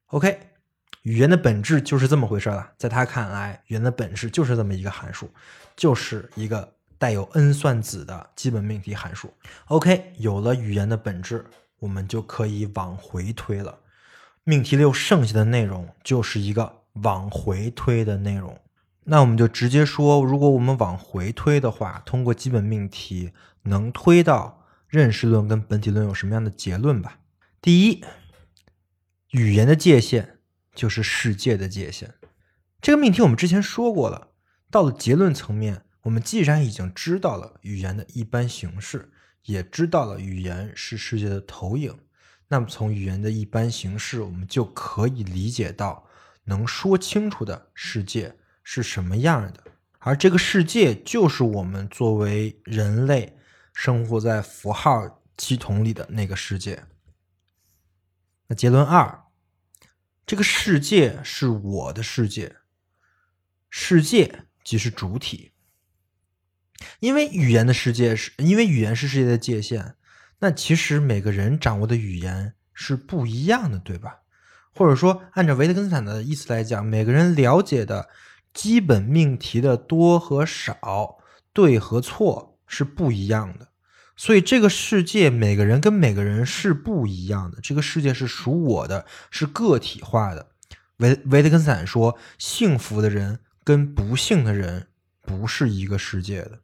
[0.06, 0.53] OK。
[1.02, 5.30] 语言的本质就是这么回事了，在他看来，语言的本质就是这么一个函数，
[5.76, 9.34] 就是一个带有 n 算子的基本命题函数。
[9.66, 11.46] OK，有了语言的本质，
[11.80, 13.80] 我们就可以往回推了。
[14.46, 18.58] 命题六剩下的内容就是一个往回推的内容。
[19.04, 23.34] 那我们就直接说，如果我们往回推的话，通过基本命题
[23.64, 27.20] 能推到认识论跟本体论有什么样的结论吧？
[27.62, 28.06] 第一，
[29.32, 30.33] 语言的界限。
[30.74, 32.12] 就是世界的界限，
[32.82, 34.30] 这个命题我们之前说过了。
[34.72, 39.12] 到了结论层面，我们既然已经知道了语言的一般形式，
[39.44, 41.96] 也知道了语言是世界的投影，
[42.48, 46.08] 那么从语言的一般形式，我们就可以理解到
[46.46, 49.64] 能说清楚的世界是什么样的。
[50.00, 53.38] 而这个世界就是我们作为人类
[53.74, 56.84] 生活在符号系统里的那个世界。
[58.48, 59.23] 那结论二。
[60.26, 62.56] 这个世界是我的世界，
[63.70, 65.52] 世界即是主体。
[67.00, 69.96] 因为语言的世界是因为语言是世界的界限，
[70.40, 74.22] 那其实每个人掌握的语言是不一样的，对吧？
[74.74, 78.10] 或者说，按照维特根斯坦的意思来讲，每个人了解的
[78.54, 81.20] 基本命题的多和少、
[81.52, 83.73] 对和错是不一样的。
[84.16, 87.60] 所以，这个世界每个人跟每个人是不一样的。
[87.62, 90.48] 这个世界是属我的，是个体化的。
[90.98, 94.88] 维维特根斯坦说，幸福的人跟不幸的人
[95.22, 96.60] 不是一个世界的。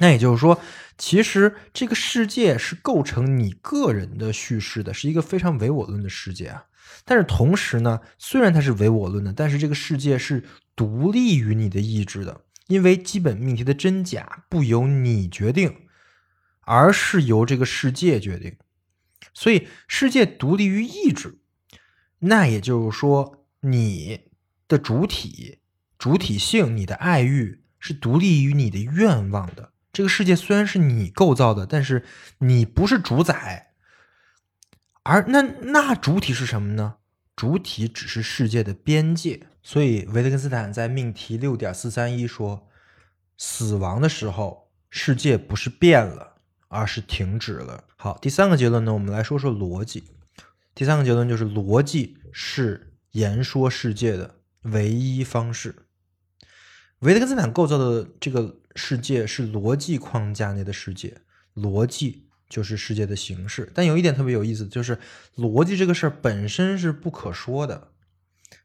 [0.00, 0.60] 那也就是说，
[0.96, 6.64] 其实这个世界是构成你个人的叙事的，是一个非常唯我论的世界啊。
[7.04, 10.44] 但是同时呢，虽然它是唯我论的，但是这个世界是
[10.76, 15.74] 独立于你的意志的，因为基本命题的真假不由你决定，
[16.68, 18.56] 而是由这个世界决定。
[19.32, 21.38] 所以世界独立于意志，
[22.18, 24.30] 那也就是说，你
[24.68, 25.60] 的主体、
[25.98, 29.72] 主体性、你的爱欲是独立于你的愿望的。
[29.92, 32.04] 这个世界虽然是你构造的，但是
[32.38, 33.72] 你不是主宰，
[35.04, 36.96] 而那那主体是什么呢？
[37.34, 39.46] 主体只是世界的边界。
[39.62, 42.68] 所以维特根斯坦在命题六点四三一说，
[43.36, 46.37] 死亡的时候，世界不是变了，
[46.68, 47.84] 而是停止了。
[47.96, 50.04] 好，第三个结论呢，我们来说说逻辑。
[50.74, 55.74] 第三个结论就是逻辑是言说世界的唯一方式。
[57.00, 58.60] 维特根斯坦构造的这个。
[58.80, 61.22] 世界是逻辑框架内的世界，
[61.56, 63.72] 逻辑就是世界的形式。
[63.74, 65.00] 但有一点特别有意思，就是
[65.34, 67.88] 逻辑这个事儿本身是不可说的。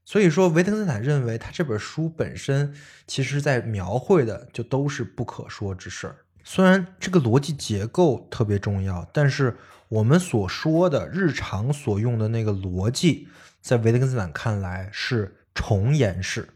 [0.05, 2.75] 所以说，维特根斯坦认为他这本书本身
[3.07, 6.22] 其实在描绘的就都是不可说之事儿。
[6.43, 13.27] 虽然这个逻辑结构特别重要，但是我们所说的日常所用的那个逻辑，
[13.61, 16.49] 在维特根斯坦看来是重言式。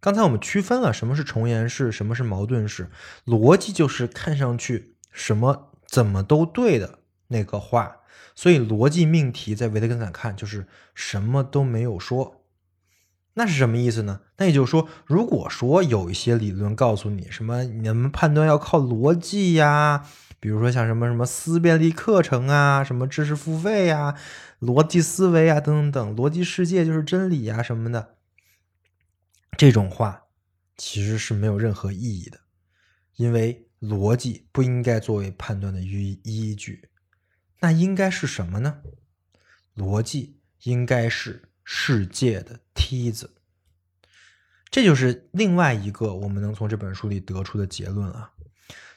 [0.00, 2.88] 刚才我们区分了什么是重言式，什么是矛盾式。
[3.26, 7.96] 逻辑就是看上去什么怎么都对的那个话，
[8.36, 12.37] 所以逻辑命题在维特根斯坦看就是什么都没有说。
[13.38, 14.22] 那是什么意思呢？
[14.38, 20.04] 那也就是说，如果说有一些理论告诉你什么，你们判断要靠逻辑呀，
[20.40, 24.16] 比如说像什么什么思辨力课程啊，什么知识付费呀，
[24.60, 28.16] 逻辑思维啊等等等，逻辑世界就是真理呀什么的。
[29.56, 30.24] 这种话
[30.76, 32.40] 其实是没有任何意义的，
[33.14, 36.88] 因为逻辑不应该作为判断的依依据。
[37.60, 38.78] 那应该是什么呢？
[39.76, 43.34] 逻辑应该是世界的梯子。
[44.70, 48.30] 这就是另外一个我们能从这本书里得出的结论啊，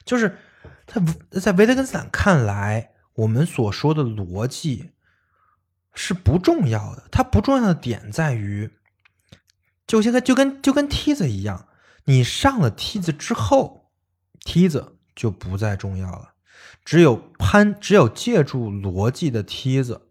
[0.06, 0.38] 就是
[0.86, 0.98] 他
[1.38, 4.92] 在维特根斯坦看来，我们所说的逻辑
[5.92, 7.06] 是不重要的。
[7.10, 8.70] 它不重要的点在于。
[9.86, 11.68] 就现在就跟就跟梯子一样，
[12.04, 13.90] 你上了梯子之后，
[14.40, 16.32] 梯子就不再重要了。
[16.86, 20.08] 只有攀，只有借助逻辑的梯子，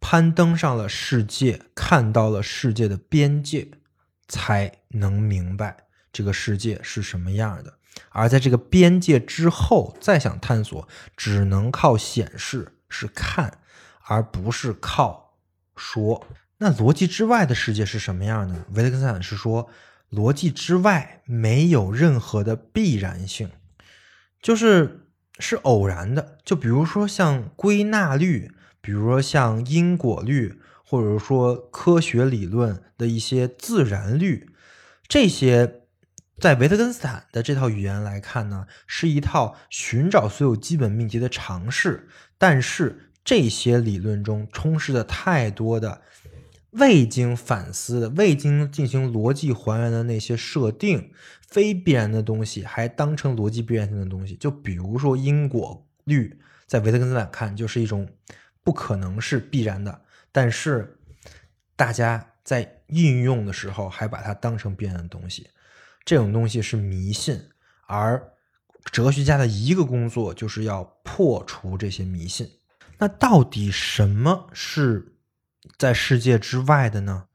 [0.00, 3.68] 攀登上了世界，看到了世界的边界，
[4.26, 5.76] 才能明白
[6.12, 7.74] 这个世界是什么样的。
[8.10, 13.58] 而在这个边界之后，再想探索，只能靠显示，是看，
[14.04, 15.36] 而不是靠
[15.74, 16.26] 说。
[16.58, 18.64] 那逻辑之外的世界是什么样呢？
[18.74, 19.68] 维特根斯坦是说，
[20.10, 23.50] 逻辑之外没有任何的必然性，
[24.40, 26.38] 就是是偶然的。
[26.44, 34.50] 就比如说像归纳律，比如说像因果律，或者说科学理论的一些自然律，
[35.06, 35.82] 这些
[36.38, 42.08] 在维特根斯坦的这套语言来看呢，是一套寻找所有基本命题的尝试。
[42.38, 46.02] 但是这些理论中充斥着太多的。
[46.72, 51.10] 未经反思、未经进行逻辑还原的那些设定，
[51.48, 54.36] 非必然的东西，还当成逻辑必然性的东西。
[54.36, 58.06] 就比如说因果律，在维特根斯坦看就是一种
[58.68, 60.98] 不可能是必然的，但是
[61.74, 65.48] 大家在运用的时候还把它当成必然的东西。
[66.04, 67.48] 这种东西是迷信，
[67.86, 68.34] 而
[68.92, 72.46] 哲学家的一个工作就是要破除这些迷信。
[72.98, 75.14] 那到底什么是？
[75.78, 77.28] 在世界之外的呢？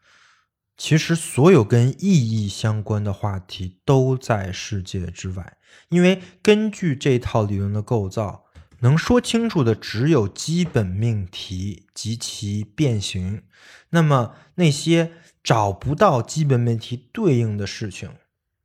[0.78, 5.58] 其实所有跟意义相关的话题都在世界之外，
[5.90, 8.43] 因为根据这套理论的构造，
[8.84, 13.42] 能说清楚的只有基本命题及其变形。
[13.90, 15.14] 那么那些
[15.44, 18.12] 找不到基本命题对应的事情，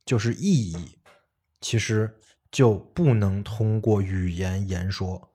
[0.05, 0.97] 就是意义，
[1.59, 2.17] 其实
[2.51, 5.31] 就不能通过语言言说。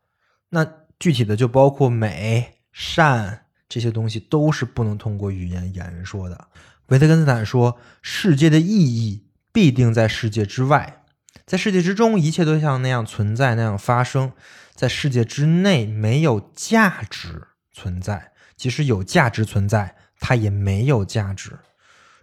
[0.51, 0.65] 那
[1.01, 3.41] 具体的就包括美、善。
[3.67, 6.49] 这些东西都是不能通过语言言说的。
[6.89, 11.03] 维特根斯坦说：“世界的意义必定在世界之外，
[11.45, 14.33] 在世界之中，一切都像那样存在，那样发生。
[14.75, 21.59] 在世界之内，没有价值存在，即使有价值存在，它也没有价值。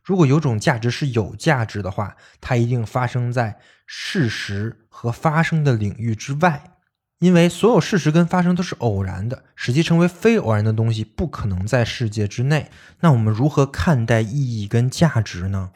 [0.03, 6.75] 如果有种价值是有价值的话，它一定发生在事实和发生的领域之外，
[7.19, 12.69] 因为所有事实跟发生都是偶然的，使其成为非偶然的东西不可能在世界之内。
[13.01, 15.71] 那我们如何看待意义跟价值呢？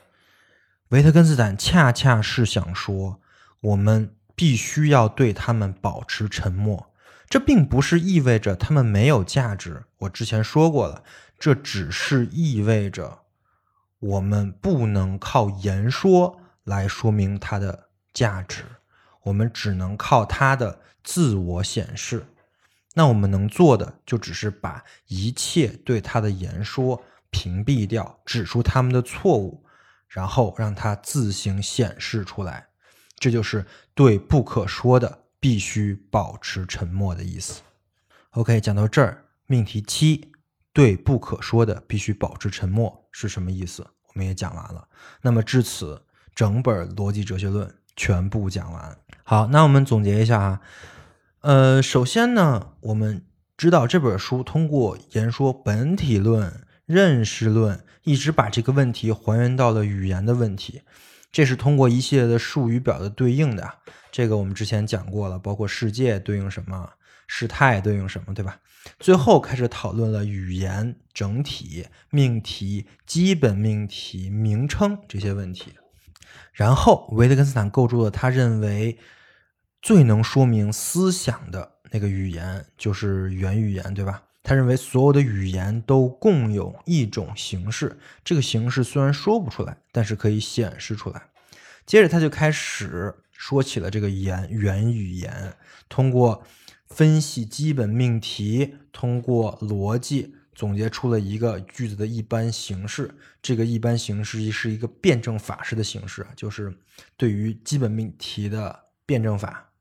[0.90, 3.22] 维特根斯坦恰恰是想说，
[3.62, 6.92] 我们必须要对他们保持沉默。
[7.28, 11.04] 这并不是意味着他们没有价值，我之前说过了，
[11.40, 13.20] 这只是意味着。
[14.00, 18.64] 我们不能靠言说来说明它的价值，
[19.24, 22.28] 我们只能靠它的自我显示。
[22.94, 29.66] 那我们能做的就只是把一切对它的言说屏蔽掉，指出他们的错误，
[30.08, 32.68] 然后让它自行显示出来。
[33.18, 37.62] 这就是对不可说的必须保持沉默的意思。
[38.32, 40.32] OK，讲到这儿，命题七。
[40.74, 43.82] 对不可说的必须保持沉默是什么意思？
[44.08, 44.90] 我们也讲完了。
[45.22, 46.04] 那么至此，
[46.36, 48.98] 整本逻辑哲学论全部讲完。
[49.24, 50.62] 好，那我们总结一下啊。
[51.40, 60.82] 呃，首先呢，我们知道这本书通过言说本体论、认识论，一直把这个问题还原到了语言的问题。
[61.36, 63.70] 这是通过一系列的术语表的对应的。
[64.10, 66.92] 这个我们之前讲过了，包括世界对应什么。
[67.28, 68.60] 事态对应什么，对吧？
[69.00, 75.74] 最后开始讨论了语言整体、命题、基本命题、名称这些问题。
[76.54, 78.98] 然后维特根斯坦构筑了他认为
[79.82, 84.24] 最能说明思想的那个语言，就是原语言，对吧？
[84.46, 91.24] 他认为所有的语言都共有一种形式，这个形式虽然说不出来，但是可以显示出来。
[91.86, 95.54] 接着他就开始说起了这个言原语言，
[95.90, 96.44] 通过。
[96.88, 103.14] 分析基本命题，通过逻辑总结出了一个句子的一般形式。
[103.42, 106.78] 这个一般形式是一个辩证法式的形式，就是
[107.18, 109.72] 对于基本命题的辩证法。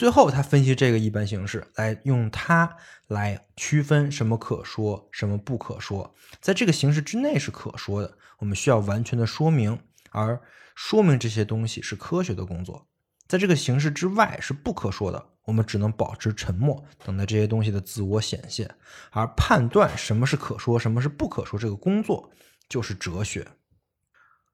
[0.00, 2.74] 最后，他分析这个一般形式，来用它
[3.08, 6.14] 来区分什么可说，什么不可说。
[6.40, 9.78] 在这个形式之内是可说的，我们需要完全的说明，
[10.08, 10.40] 而
[10.74, 12.88] 说明这些东西是科学的工作。
[13.28, 15.22] 在这个形式之外是不可说的。
[15.44, 18.74] 我们只能保持沉默，等待这些东西的自我显现。
[19.10, 22.30] 而判断什么是可说，什么是不可说，这个工作
[22.70, 23.46] 就是哲学。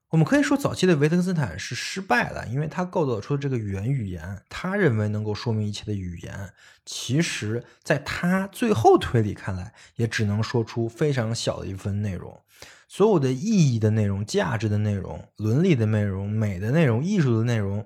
[0.09, 6.53] 我们可以说，早期的维特根斯坦是失败了，因为他构造出的这个原语言，他认为能够说明一切的语言，
[6.85, 12.41] 其实在他最后推理看来，也只能说出非常小的一份内容。
[12.87, 17.85] 所有的意义的内容、价值的内容、伦理的内容、美的内容、艺术的内容，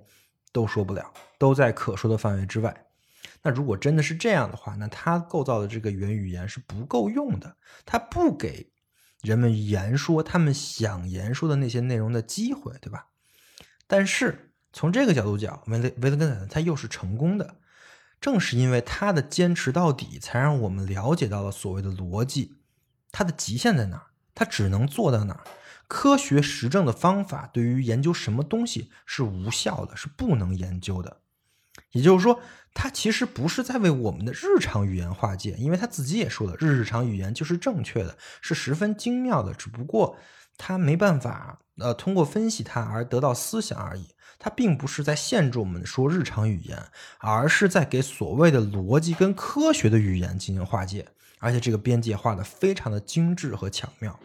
[0.52, 2.86] 都说不了，都在可说的范围之外。
[3.42, 8.70] 那如果真的是这样的话，那他构造的这个原语言是不够用的，他不给
[9.22, 13.08] 人们言说他们想言说的那些内容的机会，对吧？
[13.88, 17.58] 但是从这个角度讲，维维特根斯坦他又是成功的，
[18.20, 22.56] 正是因为他的坚持到底，才让我们了解到了所谓的逻辑，
[23.12, 24.08] 它的极限在哪儿？
[24.34, 25.44] 它只能做到哪儿？
[25.88, 31.22] 科学实证的方法对于研究什么东西是无效的，是不能研究的。
[31.92, 32.40] 也就是说。
[32.74, 40.18] 他其实不是在为我们的日常语言划界，因为他自己也说了，日常语言就是正确的，是十分精妙的，只不过
[40.58, 44.08] 他没办法呃通过分析它而得到思想而已。
[44.40, 46.84] 他并不是在限制我们说日常语言，
[47.20, 51.08] 而是在给所谓的逻辑跟科学的语言进行划界，
[51.38, 54.20] 而且这个边界画的非常的精致和巧妙。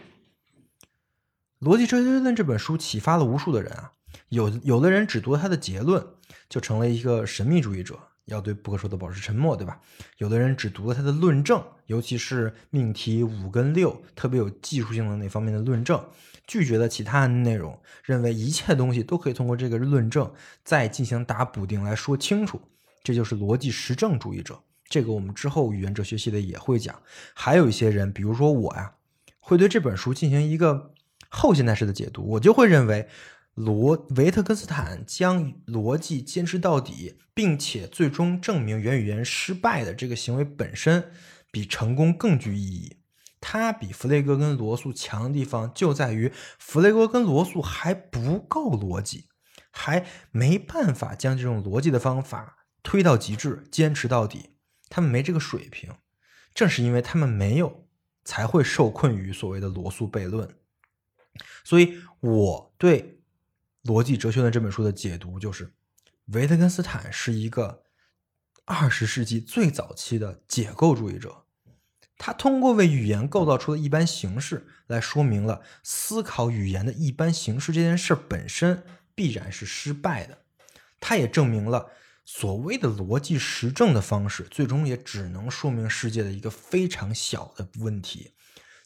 [1.66, 3.92] 《逻辑哲学论》这本书启发了无数的人啊，
[4.30, 6.06] 有有的人只读他的结论，
[6.48, 7.98] 就成了一个神秘主义者。
[8.26, 9.80] 要对不可说的保持沉默，对吧？
[10.18, 16.04] 有的人只读了他的论证，尤其是命题五跟六，特别有技术性的那方面的论证，
[16.46, 20.32] 拒绝了其他的内容，认为一切东西都可以通过这个论证
[20.64, 22.60] 再进行打补丁来说清楚。
[23.02, 24.60] 这就是逻辑实证主义者。
[24.88, 27.00] 这个我们之后语言哲学系列也会讲。
[27.32, 28.94] 还有一些人，比如说我呀，
[29.38, 30.92] 会对这本书进行一个
[31.28, 33.08] 后现代式的解读，我就会认为。
[33.56, 41.10] 罗维特根斯坦将逻辑坚持到底，并且最终证明原语言失败的这个行为本身，
[41.50, 42.98] 比成功更具意义。
[43.40, 49.28] 他比弗雷格跟罗素强的地方就在于，弗雷格跟罗素还不够逻辑，
[49.70, 54.50] 还没办法将这种逻辑的方法推到极致，坚持到底。
[54.90, 55.94] 他们没这个水平，
[56.54, 57.88] 正是因为他们没有，
[58.22, 60.46] 才会受困于所谓的罗素悖论。
[61.64, 63.14] 所以我对。
[63.86, 65.72] 《逻辑哲学论》这本书的解读就是，
[66.26, 67.84] 维特根斯坦是一个
[68.64, 71.44] 二十世纪最早期的解构主义者，
[72.18, 78.82] 他通过为语言构造出的一般形式，来说明了思考语言的一般形式这件事本身
[79.14, 80.38] 必然是失败的。
[80.98, 81.90] 他也证明了
[82.24, 88.32] 所谓的逻辑实证的方式，最终也只能说明世界的一个非常小的问题，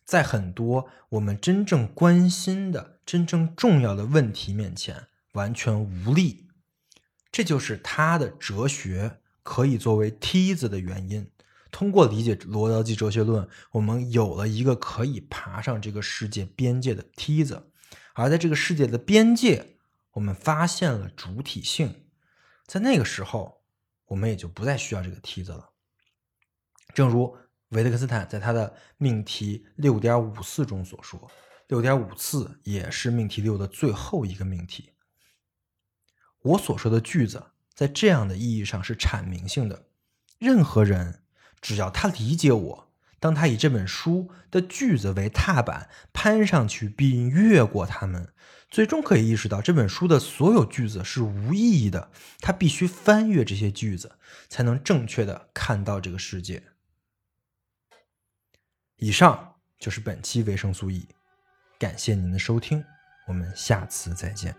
[0.04, 6.46] 在很多我们真正关心的、真正重要的问题面前完全无力。
[7.32, 11.28] 这就是他的哲学可以作为梯子的原因。
[11.72, 17.72] 通过理解逻辑哲学论，我们有了一个可以爬上这个世界边界的梯子，
[18.14, 19.74] 而在这个世界的边界，
[20.12, 22.04] 我们发现了主体性，
[22.64, 23.64] 在那个时候，
[24.06, 25.70] 我们也就不再需要这个梯子了。
[26.94, 27.36] 正如
[27.70, 31.28] 维特根斯坦在他的命题六点五四中所说，
[31.70, 34.90] 六点五次也是命题六的最后一个命题。
[36.42, 39.86] 我所说的句子，在这样的意义上是阐明性的，
[40.38, 41.22] 任何人。
[41.60, 48.32] 只要他理解我，当他以这本书的句子为踏板攀上去并越过它们，
[48.70, 52.10] 最终可以意识到这本书的所有句子是无意义的。
[52.40, 54.18] 他必须翻越这些句子，
[54.48, 56.64] 才能正确的看到这个世界。
[58.96, 61.06] 以上就是本期维生素 E，
[61.80, 62.84] 感谢您的收听，
[63.26, 64.54] 我们下次再见。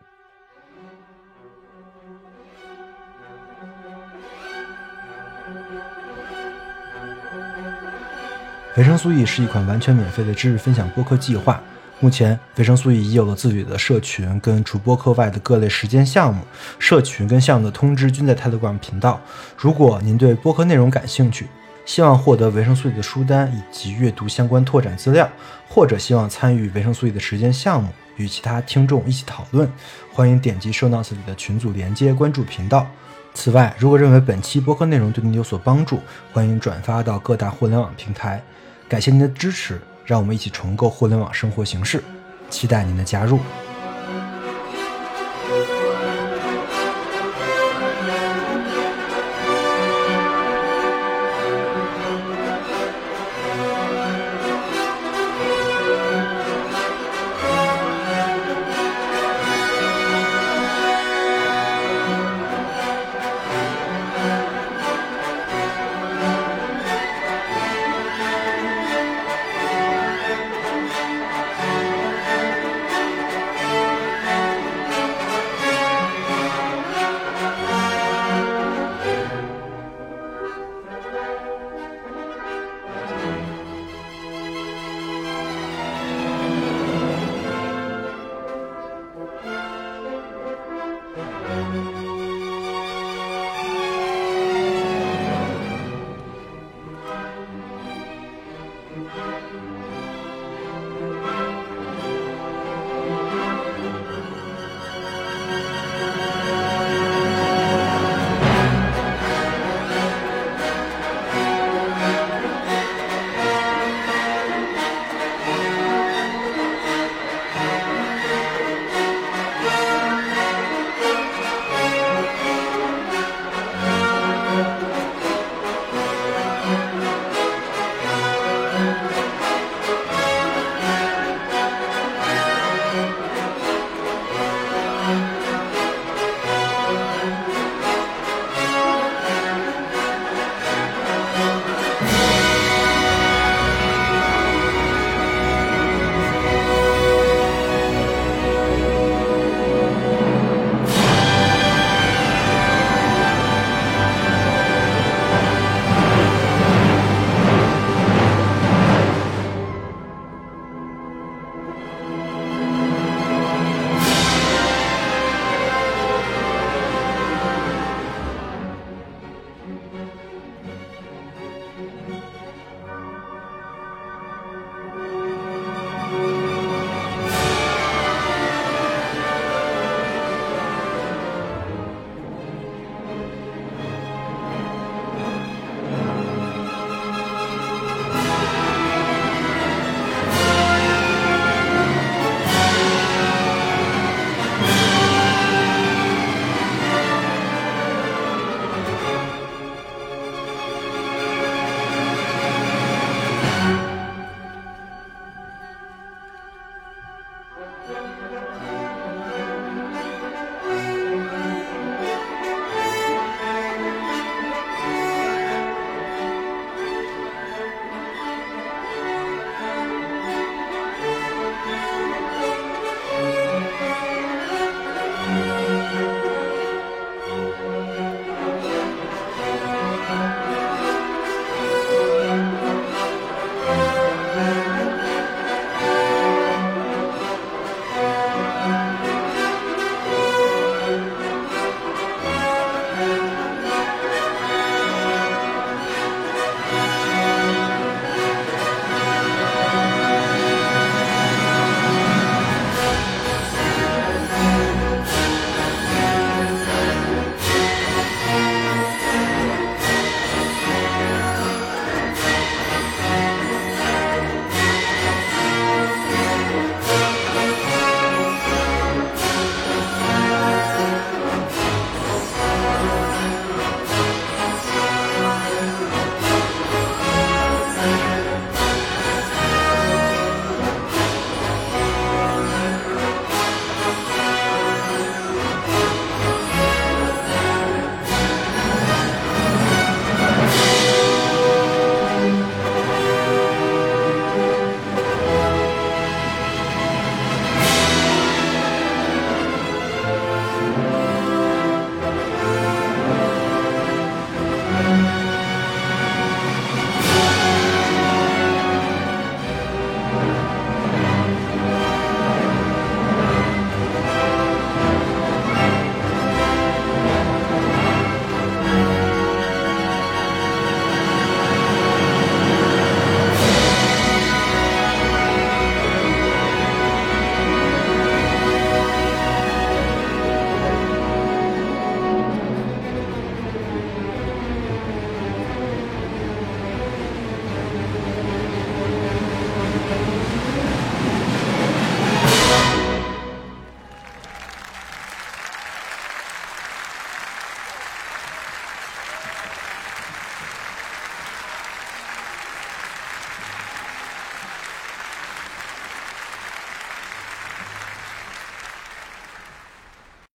[8.75, 11.61] 维生素 E 是一款完全免费的知识分享播客计划。
[11.99, 16.43] 目前，维生素 E 已有了自己的社群，跟除播客外的各类实践项目。
[16.79, 19.21] 社群跟项目的通知均在 Telegram 频道。
[19.55, 21.47] 如果您对播客内容感兴趣，
[21.91, 25.29] 希望获得维生素 E 的书单以及阅读相关拓展资料，
[25.67, 29.69] 或者希望参与维生素 E 的实践项目，与其他听众一起讨论，
[30.13, 32.87] 欢迎点击 Show Notes 里的群组连接，关注频道。
[33.33, 35.99] 此外，如果认为本期播客内容对您有所帮助，
[36.31, 38.41] 欢迎转发到各大互联网平台。
[38.87, 42.01] 感谢您的支持，让我们一起重构互联网生活形式，
[42.49, 43.37] 期待您的加入。